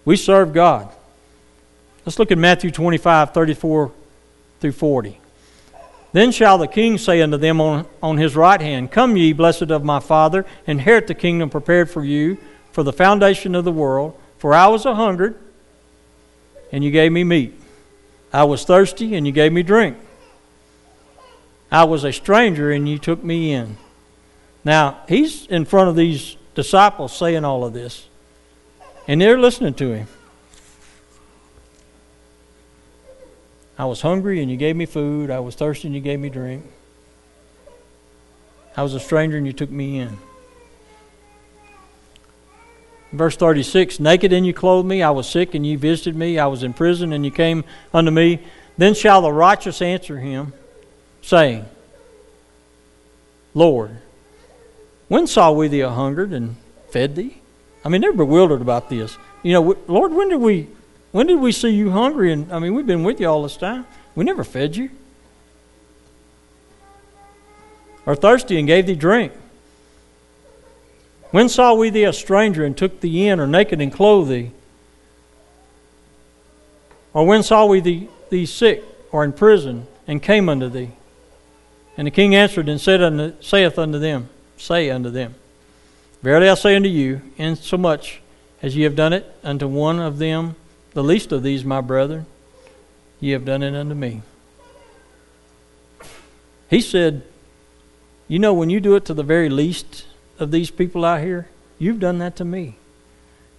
we 0.06 0.16
serve 0.16 0.54
God. 0.54 0.90
Let's 2.06 2.20
look 2.20 2.32
at 2.32 2.38
Matthew 2.38 2.72
25, 2.72 3.34
34 3.34 3.92
through 4.60 4.72
40. 4.72 5.20
Then 6.12 6.32
shall 6.32 6.58
the 6.58 6.68
king 6.68 6.98
say 6.98 7.22
unto 7.22 7.38
them 7.38 7.60
on, 7.60 7.88
on 8.02 8.18
his 8.18 8.36
right 8.36 8.62
hand, 8.62 8.92
Come 8.92 9.18
ye, 9.18 9.34
blessed 9.34 9.72
of 9.72 9.84
my 9.84 10.00
Father, 10.00 10.46
inherit 10.68 11.08
the 11.08 11.16
kingdom 11.16 11.50
prepared 11.50 11.90
for 11.90 12.06
you 12.06 12.38
for 12.72 12.84
the 12.84 12.94
foundation 12.94 13.56
of 13.56 13.66
the 13.66 13.72
world. 13.72 14.20
For 14.38 14.54
I 14.54 14.68
was 14.68 14.86
a 14.86 14.94
hungered, 14.94 15.40
and 16.72 16.84
you 16.84 16.92
gave 16.92 17.12
me 17.12 17.24
meat. 17.24 17.60
I 18.32 18.44
was 18.44 18.64
thirsty, 18.64 19.16
and 19.16 19.26
you 19.26 19.32
gave 19.32 19.54
me 19.54 19.64
drink. 19.64 19.98
I 21.72 21.86
was 21.86 22.04
a 22.04 22.12
stranger, 22.14 22.72
and 22.72 22.88
you 22.88 23.00
took 23.00 23.24
me 23.24 23.54
in. 23.54 23.78
Now, 24.66 25.02
he's 25.08 25.46
in 25.48 25.66
front 25.66 25.90
of 25.90 25.96
these 25.96 26.38
disciples 26.56 27.16
saying 27.16 27.44
all 27.44 27.66
of 27.66 27.74
this, 27.74 28.08
and 29.08 29.20
they're 29.20 29.40
listening 29.40 29.74
to 29.76 29.92
him. 29.92 30.08
I 33.78 33.86
was 33.86 34.02
hungry 34.02 34.42
and 34.42 34.52
you 34.52 34.58
gave 34.58 34.76
me 34.76 34.86
food. 34.86 35.32
I 35.32 35.40
was 35.40 35.56
thirsty 35.56 35.88
and 35.88 35.96
you 35.96 36.02
gave 36.02 36.20
me 36.20 36.30
drink. 36.30 36.64
I 38.78 38.84
was 38.84 38.94
a 38.94 39.00
stranger 39.00 39.38
and 39.38 39.48
you 39.48 39.54
took 39.54 39.70
me 39.70 40.00
in. 40.00 40.18
Verse 43.12 43.36
36 43.36 44.00
Naked 44.00 44.32
and 44.32 44.46
you 44.46 44.54
clothed 44.54 44.88
me. 44.88 45.02
I 45.02 45.10
was 45.10 45.28
sick 45.28 45.54
and 45.56 45.66
you 45.66 45.78
visited 45.78 46.16
me. 46.16 46.38
I 46.38 46.48
was 46.48 46.64
in 46.64 46.74
prison 46.74 47.14
and 47.14 47.26
you 47.26 47.32
came 47.32 47.64
unto 47.94 48.12
me. 48.12 48.40
Then 48.78 48.94
shall 48.94 49.22
the 49.22 49.32
righteous 49.32 49.82
answer 49.82 50.18
him, 50.20 50.54
saying, 51.22 51.66
Lord, 53.54 53.98
when 55.14 55.28
saw 55.28 55.52
we 55.52 55.68
thee 55.68 55.82
a 55.82 55.92
hungered 55.92 56.34
and 56.34 56.56
fed 56.90 57.16
thee? 57.16 57.38
I 57.86 57.90
mean, 57.90 58.02
they're 58.02 58.14
bewildered 58.14 58.62
about 58.62 58.90
this. 58.90 59.16
You 59.44 59.54
know, 59.54 59.78
Lord, 59.88 60.12
when 60.12 60.30
did 60.30 60.42
we 60.42 60.70
when 61.12 61.28
did 61.28 61.40
we 61.40 61.52
see 61.52 61.70
you 61.70 61.92
hungry? 61.92 62.34
And 62.34 62.52
I 62.52 62.58
mean, 62.58 62.74
we've 62.74 62.88
been 62.88 63.04
with 63.04 63.22
you 63.22 63.28
all 63.28 63.44
this 63.44 63.56
time. 63.56 63.86
We 64.16 64.26
never 64.26 64.44
fed 64.44 64.76
you. 64.76 64.90
Or 68.08 68.16
thirsty 68.16 68.58
and 68.58 68.66
gave 68.66 68.88
thee 68.88 68.96
drink. 68.96 69.34
When 71.30 71.48
saw 71.48 71.76
we 71.76 71.92
thee 71.92 72.06
a 72.06 72.14
stranger 72.14 72.66
and 72.66 72.76
took 72.76 73.00
thee 73.00 73.28
in, 73.28 73.40
or 73.40 73.46
naked 73.46 73.82
and 73.82 73.94
clothed 73.94 74.32
thee? 74.32 74.50
Or 77.14 77.24
when 77.24 77.44
saw 77.44 77.68
we 77.68 77.82
thee, 77.82 78.10
thee 78.32 78.48
sick 78.48 78.84
or 79.12 79.24
in 79.24 79.34
prison 79.34 79.86
and 80.08 80.24
came 80.24 80.50
unto 80.50 80.70
thee? 80.70 80.90
And 81.98 82.08
the 82.08 82.12
king 82.12 82.34
answered 82.34 82.68
and 82.68 82.82
said 82.82 83.04
unto, 83.04 83.40
saith 83.42 83.78
unto 83.78 84.00
them, 84.00 84.30
Say 84.58 84.90
unto 84.90 85.10
them, 85.10 85.36
Verily 86.22 86.50
I 86.50 86.54
say 86.54 86.76
unto 86.76 86.90
you, 86.90 87.22
insomuch 87.38 88.22
as 88.62 88.76
ye 88.76 88.84
have 88.84 88.96
done 88.96 89.14
it 89.14 89.26
unto 89.44 89.68
one 89.68 90.00
of 90.00 90.20
them 90.20 90.56
the 90.94 91.04
least 91.04 91.32
of 91.32 91.44
these, 91.44 91.66
my 91.66 91.82
brethren, 91.82 92.26
ye 93.20 93.32
have 93.32 93.46
done 93.46 93.64
it 93.64 93.76
unto 93.76 93.96
me. 93.96 94.22
He 96.70 96.82
said, 96.82 97.24
You 98.28 98.40
know, 98.40 98.54
when 98.54 98.70
you 98.70 98.80
do 98.80 98.96
it 98.96 99.06
to 99.06 99.14
the 99.14 99.24
very 99.24 99.50
least 99.50 100.06
of 100.40 100.52
these 100.52 100.72
people 100.72 101.04
out 101.04 101.22
here, 101.22 101.48
you've 101.80 102.00
done 102.00 102.20
that 102.20 102.36
to 102.38 102.46
me. 102.46 102.78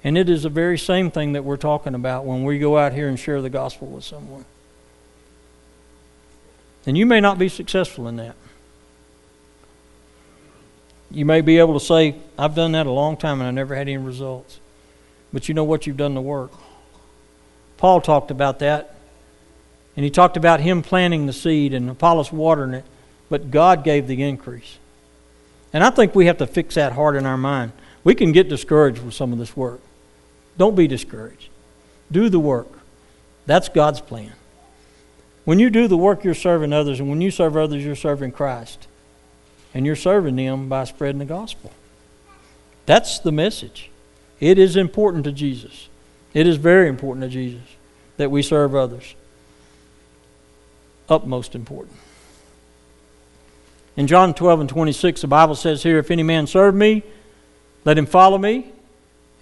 And 0.02 0.18
it 0.18 0.28
is 0.28 0.42
the 0.42 0.48
very 0.48 0.78
same 0.78 1.10
thing 1.10 1.32
that 1.32 1.44
we're 1.44 1.56
talking 1.56 1.94
about 1.94 2.24
when 2.24 2.44
we 2.44 2.58
go 2.58 2.76
out 2.78 2.92
here 2.92 3.08
and 3.08 3.18
share 3.18 3.40
the 3.40 3.50
gospel 3.50 3.88
with 3.88 4.04
someone. 4.04 4.44
And 6.86 6.98
you 6.98 7.06
may 7.06 7.20
not 7.20 7.38
be 7.38 7.48
successful 7.48 8.06
in 8.06 8.16
that. 8.16 8.36
You 11.14 11.24
may 11.24 11.42
be 11.42 11.58
able 11.58 11.78
to 11.78 11.84
say, 11.84 12.16
I've 12.36 12.56
done 12.56 12.72
that 12.72 12.86
a 12.86 12.90
long 12.90 13.16
time 13.16 13.40
and 13.40 13.46
I 13.46 13.52
never 13.52 13.76
had 13.76 13.82
any 13.88 13.96
results. 13.96 14.58
But 15.32 15.48
you 15.48 15.54
know 15.54 15.62
what? 15.62 15.86
You've 15.86 15.96
done 15.96 16.14
the 16.14 16.20
work. 16.20 16.52
Paul 17.76 18.00
talked 18.00 18.32
about 18.32 18.58
that. 18.58 18.96
And 19.96 20.02
he 20.02 20.10
talked 20.10 20.36
about 20.36 20.58
him 20.58 20.82
planting 20.82 21.26
the 21.26 21.32
seed 21.32 21.72
and 21.72 21.88
Apollos 21.88 22.32
watering 22.32 22.74
it, 22.74 22.84
but 23.30 23.52
God 23.52 23.84
gave 23.84 24.08
the 24.08 24.22
increase. 24.22 24.78
And 25.72 25.84
I 25.84 25.90
think 25.90 26.16
we 26.16 26.26
have 26.26 26.38
to 26.38 26.48
fix 26.48 26.74
that 26.74 26.92
hard 26.92 27.14
in 27.14 27.26
our 27.26 27.36
mind. 27.36 27.70
We 28.02 28.16
can 28.16 28.32
get 28.32 28.48
discouraged 28.48 29.02
with 29.02 29.14
some 29.14 29.32
of 29.32 29.38
this 29.38 29.56
work. 29.56 29.80
Don't 30.58 30.74
be 30.74 30.88
discouraged. 30.88 31.48
Do 32.10 32.28
the 32.28 32.40
work. 32.40 32.68
That's 33.46 33.68
God's 33.68 34.00
plan. 34.00 34.32
When 35.44 35.60
you 35.60 35.70
do 35.70 35.86
the 35.86 35.96
work, 35.96 36.24
you're 36.24 36.34
serving 36.34 36.72
others, 36.72 36.98
and 36.98 37.08
when 37.08 37.20
you 37.20 37.30
serve 37.30 37.56
others, 37.56 37.84
you're 37.84 37.94
serving 37.94 38.32
Christ. 38.32 38.88
And 39.74 39.84
you're 39.84 39.96
serving 39.96 40.36
them 40.36 40.68
by 40.68 40.84
spreading 40.84 41.18
the 41.18 41.24
gospel. 41.24 41.72
That's 42.86 43.18
the 43.18 43.32
message. 43.32 43.90
It 44.40 44.58
is 44.58 44.76
important 44.76 45.24
to 45.24 45.32
Jesus. 45.32 45.88
It 46.32 46.46
is 46.46 46.56
very 46.56 46.88
important 46.88 47.24
to 47.24 47.28
Jesus 47.28 47.62
that 48.16 48.30
we 48.30 48.42
serve 48.42 48.74
others. 48.74 49.14
Utmost 51.08 51.54
important. 51.54 51.96
In 53.96 54.06
John 54.06 54.32
12 54.32 54.60
and 54.60 54.68
26, 54.68 55.20
the 55.20 55.26
Bible 55.26 55.54
says 55.54 55.82
here, 55.82 55.98
If 55.98 56.10
any 56.10 56.22
man 56.22 56.46
serve 56.46 56.74
me, 56.74 57.02
let 57.84 57.98
him 57.98 58.06
follow 58.06 58.38
me, 58.38 58.72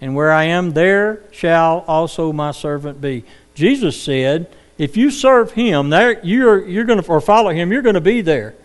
and 0.01 0.15
where 0.15 0.31
I 0.31 0.45
am, 0.45 0.71
there 0.71 1.21
shall 1.31 1.85
also 1.87 2.33
my 2.33 2.51
servant 2.51 2.99
be. 2.99 3.23
Jesus 3.55 4.01
said, 4.01 4.53
if 4.77 4.97
you 4.97 5.11
serve 5.11 5.51
him, 5.51 5.89
there 5.89 6.19
you're 6.25 6.67
you're 6.67 6.83
going 6.83 7.01
to 7.01 7.07
or 7.07 7.21
follow 7.21 7.51
him, 7.51 7.71
you're 7.71 7.81
going 7.81 7.95
to 7.95 8.01
be 8.01 8.21
there. 8.21 8.55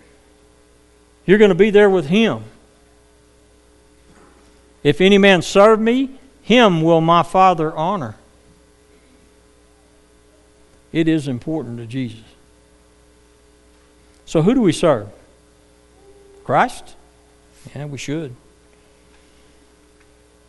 You're 1.29 1.37
going 1.37 1.51
to 1.51 1.55
be 1.55 1.69
there 1.69 1.91
with 1.91 2.07
him. 2.07 2.43
If 4.83 5.03
any 5.03 5.19
man 5.19 5.43
serve 5.43 5.79
me, 5.79 6.19
him 6.41 6.81
will 6.81 7.03
my 7.03 7.23
Father 7.23 7.71
honor. 7.71 8.17
It 10.91 11.07
is 11.07 11.29
important 11.29 11.77
to 11.81 11.87
Jesus. 11.87 12.25
So, 14.25 14.41
who 14.41 14.55
do 14.55 14.63
we 14.63 14.73
serve? 14.73 15.11
Christ? 16.45 16.97
Yeah, 17.77 17.85
we 17.85 17.99
should. 17.99 18.35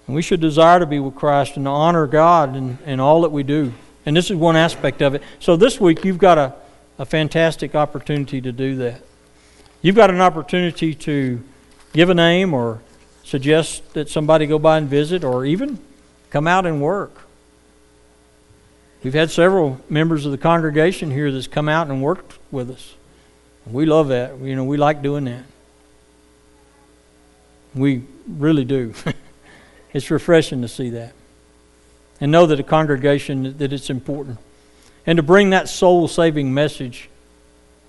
And 0.08 0.16
we 0.16 0.22
should 0.22 0.40
desire 0.40 0.80
to 0.80 0.86
be 0.86 1.00
with 1.00 1.16
Christ 1.16 1.58
and 1.58 1.66
to 1.66 1.72
honor 1.72 2.08
God 2.08 2.56
in, 2.56 2.78
in 2.86 3.02
all 3.02 3.24
that 3.24 3.34
we 3.34 3.44
do. 3.44 3.74
And 4.06 4.16
this 4.16 4.32
is 4.32 4.38
one 4.38 4.56
aspect 4.56 5.02
of 5.02 5.14
it. 5.14 5.24
So, 5.42 5.58
this 5.58 5.78
week, 5.82 6.06
you've 6.06 6.20
got 6.20 6.38
a, 6.38 6.54
a 6.98 7.06
fantastic 7.06 7.76
opportunity 7.76 8.40
to 8.40 8.54
do 8.54 8.78
that. 8.78 9.02
You've 9.82 9.96
got 9.96 10.10
an 10.10 10.20
opportunity 10.20 10.94
to 10.94 11.42
give 11.94 12.10
a 12.10 12.14
name 12.14 12.54
or 12.54 12.82
suggest 13.24 13.94
that 13.94 14.10
somebody 14.10 14.46
go 14.46 14.60
by 14.60 14.78
and 14.78 14.90
visit 14.90 15.24
or 15.24 15.46
even 15.46 15.80
come 16.30 16.48
out 16.48 16.66
and 16.66 16.82
work. 16.82 17.22
We've 19.04 19.14
had 19.14 19.32
several 19.32 19.80
members 19.90 20.26
of 20.26 20.32
the 20.34 20.38
congregation 20.38 21.12
here 21.12 21.32
that's 21.32 21.48
come 21.48 21.70
out 21.70 21.88
and 21.88 22.02
worked 22.02 22.38
with 22.52 22.70
us. 22.70 22.96
We 23.66 23.86
love 23.86 24.10
that. 24.10 24.38
You 24.40 24.56
know, 24.56 24.66
we 24.66 24.76
like 24.76 25.02
doing 25.02 25.26
that. 25.26 25.46
We 27.74 28.04
really 28.28 28.66
do. 28.66 28.94
it's 29.94 30.12
refreshing 30.12 30.62
to 30.62 30.68
see 30.68 30.90
that. 30.90 31.14
And 32.20 32.32
know 32.34 32.46
that 32.48 32.60
a 32.60 32.64
congregation 32.64 33.58
that 33.60 33.72
it's 33.72 33.90
important. 33.90 34.40
And 35.06 35.16
to 35.16 35.24
bring 35.24 35.52
that 35.52 35.70
soul 35.70 36.10
saving 36.10 36.54
message 36.54 37.10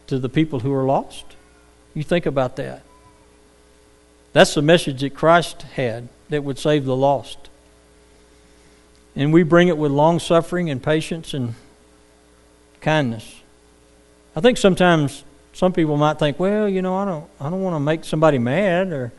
to 0.07 0.21
the 0.21 0.29
people 0.29 0.61
who 0.61 0.73
are 0.73 0.85
lost. 0.85 1.25
You 1.95 2.03
think 2.03 2.27
about 2.27 2.57
that. 2.57 2.83
That's 4.33 4.55
the 4.55 4.63
message 4.63 5.01
that 5.01 5.15
Christ 5.15 5.63
had 5.63 6.09
that 6.29 6.45
would 6.45 6.59
save 6.59 6.85
the 6.85 6.97
lost 6.97 7.51
and 9.17 9.33
we 9.33 9.43
bring 9.43 9.69
it 9.69 9.77
with 9.77 9.91
long 9.93 10.19
suffering 10.19 10.71
and 10.71 10.83
patience 10.83 11.35
and 11.35 11.55
kindness. 12.81 13.41
I 14.35 14.41
think 14.41 14.57
sometimes 14.57 15.25
some 15.53 15.73
people 15.73 15.97
might 15.97 16.19
think, 16.19 16.39
well, 16.39 16.69
you 16.69 16.83
know, 16.83 16.97
I 16.97 17.05
don't, 17.05 17.29
I 17.41 17.51
don't 17.51 17.63
want 17.63 17.75
to 17.75 17.81
make 17.81 18.05
somebody 18.05 18.39
mad, 18.39 18.93
or 18.93 19.13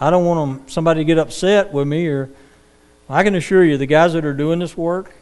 I 0.00 0.10
don't 0.10 0.24
want 0.24 0.70
somebody 0.70 1.00
to 1.00 1.04
get 1.04 1.18
upset 1.18 1.72
with 1.72 1.88
me, 1.88 2.06
or 2.06 2.28
I 3.08 3.22
can 3.22 3.34
assure 3.34 3.64
you, 3.64 3.78
the 3.78 3.86
guys 3.86 4.12
that 4.12 4.24
are 4.24 4.34
doing 4.34 4.58
this 4.58 4.76
work 4.76 5.12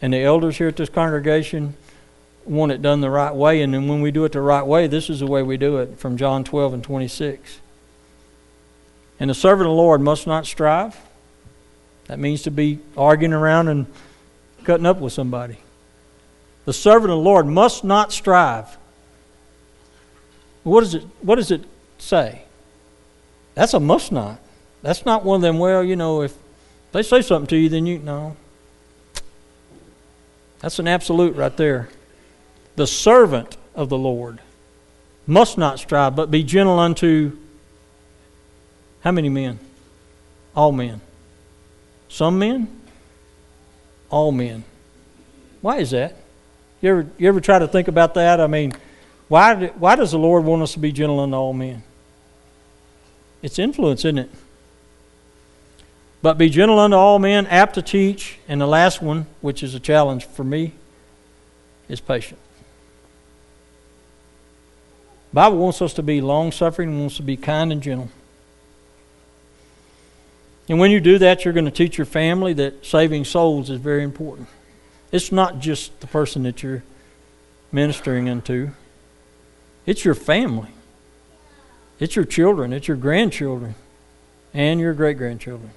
and 0.00 0.12
the 0.12 0.22
elders 0.22 0.56
here 0.56 0.68
at 0.68 0.76
this 0.76 0.88
congregation 0.88 1.74
want 2.48 2.72
it 2.72 2.82
done 2.82 3.00
the 3.00 3.10
right 3.10 3.34
way. 3.34 3.62
And 3.62 3.74
then 3.74 3.88
when 3.88 4.00
we 4.00 4.10
do 4.10 4.24
it 4.24 4.32
the 4.32 4.40
right 4.40 4.66
way, 4.66 4.86
this 4.86 5.10
is 5.10 5.20
the 5.20 5.26
way 5.26 5.42
we 5.42 5.56
do 5.56 5.78
it 5.78 5.98
from 5.98 6.16
John 6.16 6.44
12 6.44 6.74
and 6.74 6.84
26. 6.84 7.60
And 9.20 9.30
the 9.30 9.34
servant 9.34 9.66
of 9.66 9.72
the 9.72 9.76
Lord 9.76 10.00
must 10.00 10.26
not 10.26 10.46
strive. 10.46 10.96
That 12.06 12.18
means 12.18 12.42
to 12.42 12.50
be 12.50 12.78
arguing 12.96 13.32
around 13.32 13.68
and 13.68 13.86
cutting 14.64 14.86
up 14.86 14.98
with 14.98 15.12
somebody. 15.12 15.58
The 16.64 16.72
servant 16.72 17.10
of 17.10 17.18
the 17.18 17.24
Lord 17.24 17.46
must 17.46 17.84
not 17.84 18.12
strive. 18.12 18.76
What 20.62 20.80
does 20.80 20.94
it, 20.94 21.04
what 21.22 21.36
does 21.36 21.50
it 21.50 21.64
say? 21.98 22.42
That's 23.54 23.74
a 23.74 23.80
must 23.80 24.12
not. 24.12 24.38
That's 24.82 25.04
not 25.04 25.24
one 25.24 25.36
of 25.36 25.42
them, 25.42 25.58
well, 25.58 25.82
you 25.82 25.96
know, 25.96 26.22
if 26.22 26.34
they 26.92 27.02
say 27.02 27.22
something 27.22 27.48
to 27.48 27.56
you, 27.56 27.68
then 27.68 27.86
you, 27.86 27.98
no. 27.98 28.36
That's 30.60 30.78
an 30.78 30.88
absolute 30.88 31.36
right 31.36 31.56
there. 31.56 31.88
The 32.78 32.86
servant 32.86 33.56
of 33.74 33.88
the 33.88 33.98
Lord 33.98 34.38
must 35.26 35.58
not 35.58 35.80
strive, 35.80 36.14
but 36.14 36.30
be 36.30 36.44
gentle 36.44 36.78
unto 36.78 37.36
how 39.00 39.10
many 39.10 39.28
men? 39.28 39.58
All 40.54 40.70
men. 40.70 41.00
Some 42.08 42.38
men? 42.38 42.68
All 44.10 44.30
men. 44.30 44.62
Why 45.60 45.78
is 45.78 45.90
that? 45.90 46.14
You 46.80 46.90
ever, 46.90 47.06
you 47.18 47.26
ever 47.26 47.40
try 47.40 47.58
to 47.58 47.66
think 47.66 47.88
about 47.88 48.14
that? 48.14 48.40
I 48.40 48.46
mean, 48.46 48.72
why, 49.26 49.72
why 49.76 49.96
does 49.96 50.12
the 50.12 50.18
Lord 50.20 50.44
want 50.44 50.62
us 50.62 50.74
to 50.74 50.78
be 50.78 50.92
gentle 50.92 51.18
unto 51.18 51.34
all 51.34 51.52
men? 51.52 51.82
It's 53.42 53.58
influence, 53.58 54.04
isn't 54.04 54.18
it? 54.18 54.30
But 56.22 56.38
be 56.38 56.48
gentle 56.48 56.78
unto 56.78 56.96
all 56.96 57.18
men, 57.18 57.48
apt 57.48 57.74
to 57.74 57.82
teach. 57.82 58.38
And 58.46 58.60
the 58.60 58.68
last 58.68 59.02
one, 59.02 59.26
which 59.40 59.64
is 59.64 59.74
a 59.74 59.80
challenge 59.80 60.26
for 60.26 60.44
me, 60.44 60.74
is 61.88 61.98
patient. 61.98 62.38
Bible 65.38 65.58
wants 65.58 65.80
us 65.80 65.94
to 65.94 66.02
be 66.02 66.20
long 66.20 66.50
suffering, 66.50 66.88
and 66.88 66.98
wants 66.98 67.18
to 67.18 67.22
be 67.22 67.36
kind 67.36 67.70
and 67.70 67.80
gentle. 67.80 68.08
And 70.68 70.80
when 70.80 70.90
you 70.90 70.98
do 70.98 71.16
that, 71.18 71.44
you're 71.44 71.54
going 71.54 71.64
to 71.64 71.70
teach 71.70 71.96
your 71.96 72.06
family 72.06 72.54
that 72.54 72.84
saving 72.84 73.24
souls 73.24 73.70
is 73.70 73.78
very 73.78 74.02
important. 74.02 74.48
It's 75.12 75.30
not 75.30 75.60
just 75.60 76.00
the 76.00 76.08
person 76.08 76.42
that 76.42 76.64
you're 76.64 76.82
ministering 77.70 78.28
unto, 78.28 78.70
it's 79.86 80.04
your 80.04 80.16
family, 80.16 80.70
it's 82.00 82.16
your 82.16 82.24
children, 82.24 82.72
it's 82.72 82.88
your 82.88 82.96
grandchildren, 82.96 83.76
and 84.52 84.80
your 84.80 84.92
great 84.92 85.18
grandchildren. 85.18 85.70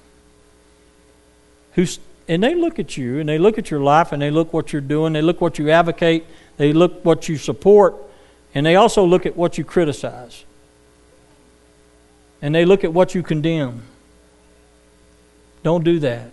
Who's 1.74 2.00
and 2.26 2.42
they 2.42 2.56
look 2.56 2.80
at 2.80 2.96
you 2.96 3.20
and 3.20 3.28
they 3.28 3.38
look 3.38 3.58
at 3.58 3.70
your 3.70 3.78
life 3.78 4.10
and 4.10 4.20
they 4.20 4.32
look 4.32 4.52
what 4.52 4.72
you're 4.72 4.82
doing, 4.82 5.12
they 5.12 5.22
look 5.22 5.40
what 5.40 5.60
you 5.60 5.70
advocate, 5.70 6.26
they 6.56 6.72
look 6.72 7.04
what 7.04 7.28
you 7.28 7.36
support, 7.36 7.94
and 8.54 8.66
they 8.66 8.76
also 8.76 9.04
look 9.04 9.26
at 9.26 9.36
what 9.36 9.58
you 9.58 9.64
criticize. 9.64 10.44
And 12.40 12.54
they 12.54 12.64
look 12.64 12.84
at 12.84 12.92
what 12.92 13.14
you 13.14 13.22
condemn. 13.22 13.82
Don't 15.62 15.84
do 15.84 15.98
that. 16.00 16.30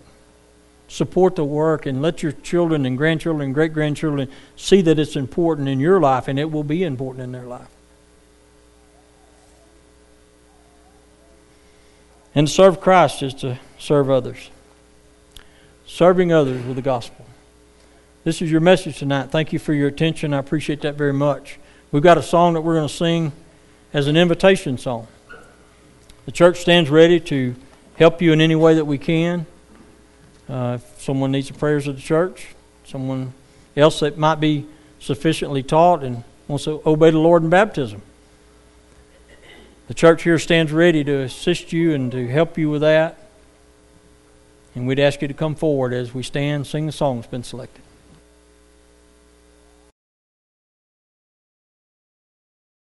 Support 0.88 1.36
the 1.36 1.44
work 1.44 1.86
and 1.86 2.02
let 2.02 2.22
your 2.22 2.32
children 2.32 2.84
and 2.84 2.98
grandchildren 2.98 3.46
and 3.46 3.54
great 3.54 3.72
grandchildren 3.72 4.28
see 4.56 4.82
that 4.82 4.98
it's 4.98 5.14
important 5.14 5.68
in 5.68 5.78
your 5.78 6.00
life 6.00 6.26
and 6.26 6.38
it 6.38 6.50
will 6.50 6.64
be 6.64 6.82
important 6.82 7.22
in 7.22 7.32
their 7.32 7.44
life. 7.44 7.68
And 12.34 12.48
to 12.48 12.52
serve 12.52 12.80
Christ 12.80 13.22
is 13.22 13.34
to 13.34 13.58
serve 13.78 14.10
others. 14.10 14.50
Serving 15.86 16.32
others 16.32 16.64
with 16.64 16.76
the 16.76 16.82
gospel. 16.82 17.24
This 18.24 18.42
is 18.42 18.50
your 18.50 18.60
message 18.60 18.98
tonight. 18.98 19.30
Thank 19.30 19.52
you 19.52 19.58
for 19.58 19.72
your 19.72 19.88
attention. 19.88 20.34
I 20.34 20.38
appreciate 20.38 20.82
that 20.82 20.96
very 20.96 21.12
much. 21.12 21.58
We've 21.92 22.04
got 22.04 22.18
a 22.18 22.22
song 22.22 22.54
that 22.54 22.60
we're 22.60 22.76
going 22.76 22.86
to 22.86 22.94
sing 22.94 23.32
as 23.92 24.06
an 24.06 24.16
invitation 24.16 24.78
song. 24.78 25.08
The 26.24 26.30
church 26.30 26.60
stands 26.60 26.88
ready 26.88 27.18
to 27.18 27.56
help 27.96 28.22
you 28.22 28.32
in 28.32 28.40
any 28.40 28.54
way 28.54 28.74
that 28.74 28.84
we 28.84 28.96
can. 28.96 29.44
Uh, 30.48 30.78
if 30.80 31.02
someone 31.02 31.32
needs 31.32 31.48
the 31.48 31.54
prayers 31.54 31.88
of 31.88 31.96
the 31.96 32.02
church, 32.02 32.54
someone 32.84 33.32
else 33.76 33.98
that 34.00 34.16
might 34.16 34.36
be 34.36 34.66
sufficiently 35.00 35.64
taught 35.64 36.04
and 36.04 36.22
wants 36.46 36.66
to 36.66 36.80
obey 36.86 37.10
the 37.10 37.18
Lord 37.18 37.42
in 37.42 37.50
baptism. 37.50 38.02
The 39.88 39.94
church 39.94 40.22
here 40.22 40.38
stands 40.38 40.70
ready 40.70 41.02
to 41.02 41.22
assist 41.22 41.72
you 41.72 41.92
and 41.92 42.12
to 42.12 42.28
help 42.28 42.56
you 42.56 42.70
with 42.70 42.82
that. 42.82 43.18
And 44.76 44.86
we'd 44.86 45.00
ask 45.00 45.20
you 45.22 45.26
to 45.26 45.34
come 45.34 45.56
forward 45.56 45.92
as 45.92 46.14
we 46.14 46.22
stand, 46.22 46.68
sing 46.68 46.86
the 46.86 46.92
song 46.92 47.16
that's 47.16 47.26
been 47.26 47.42
selected. 47.42 47.82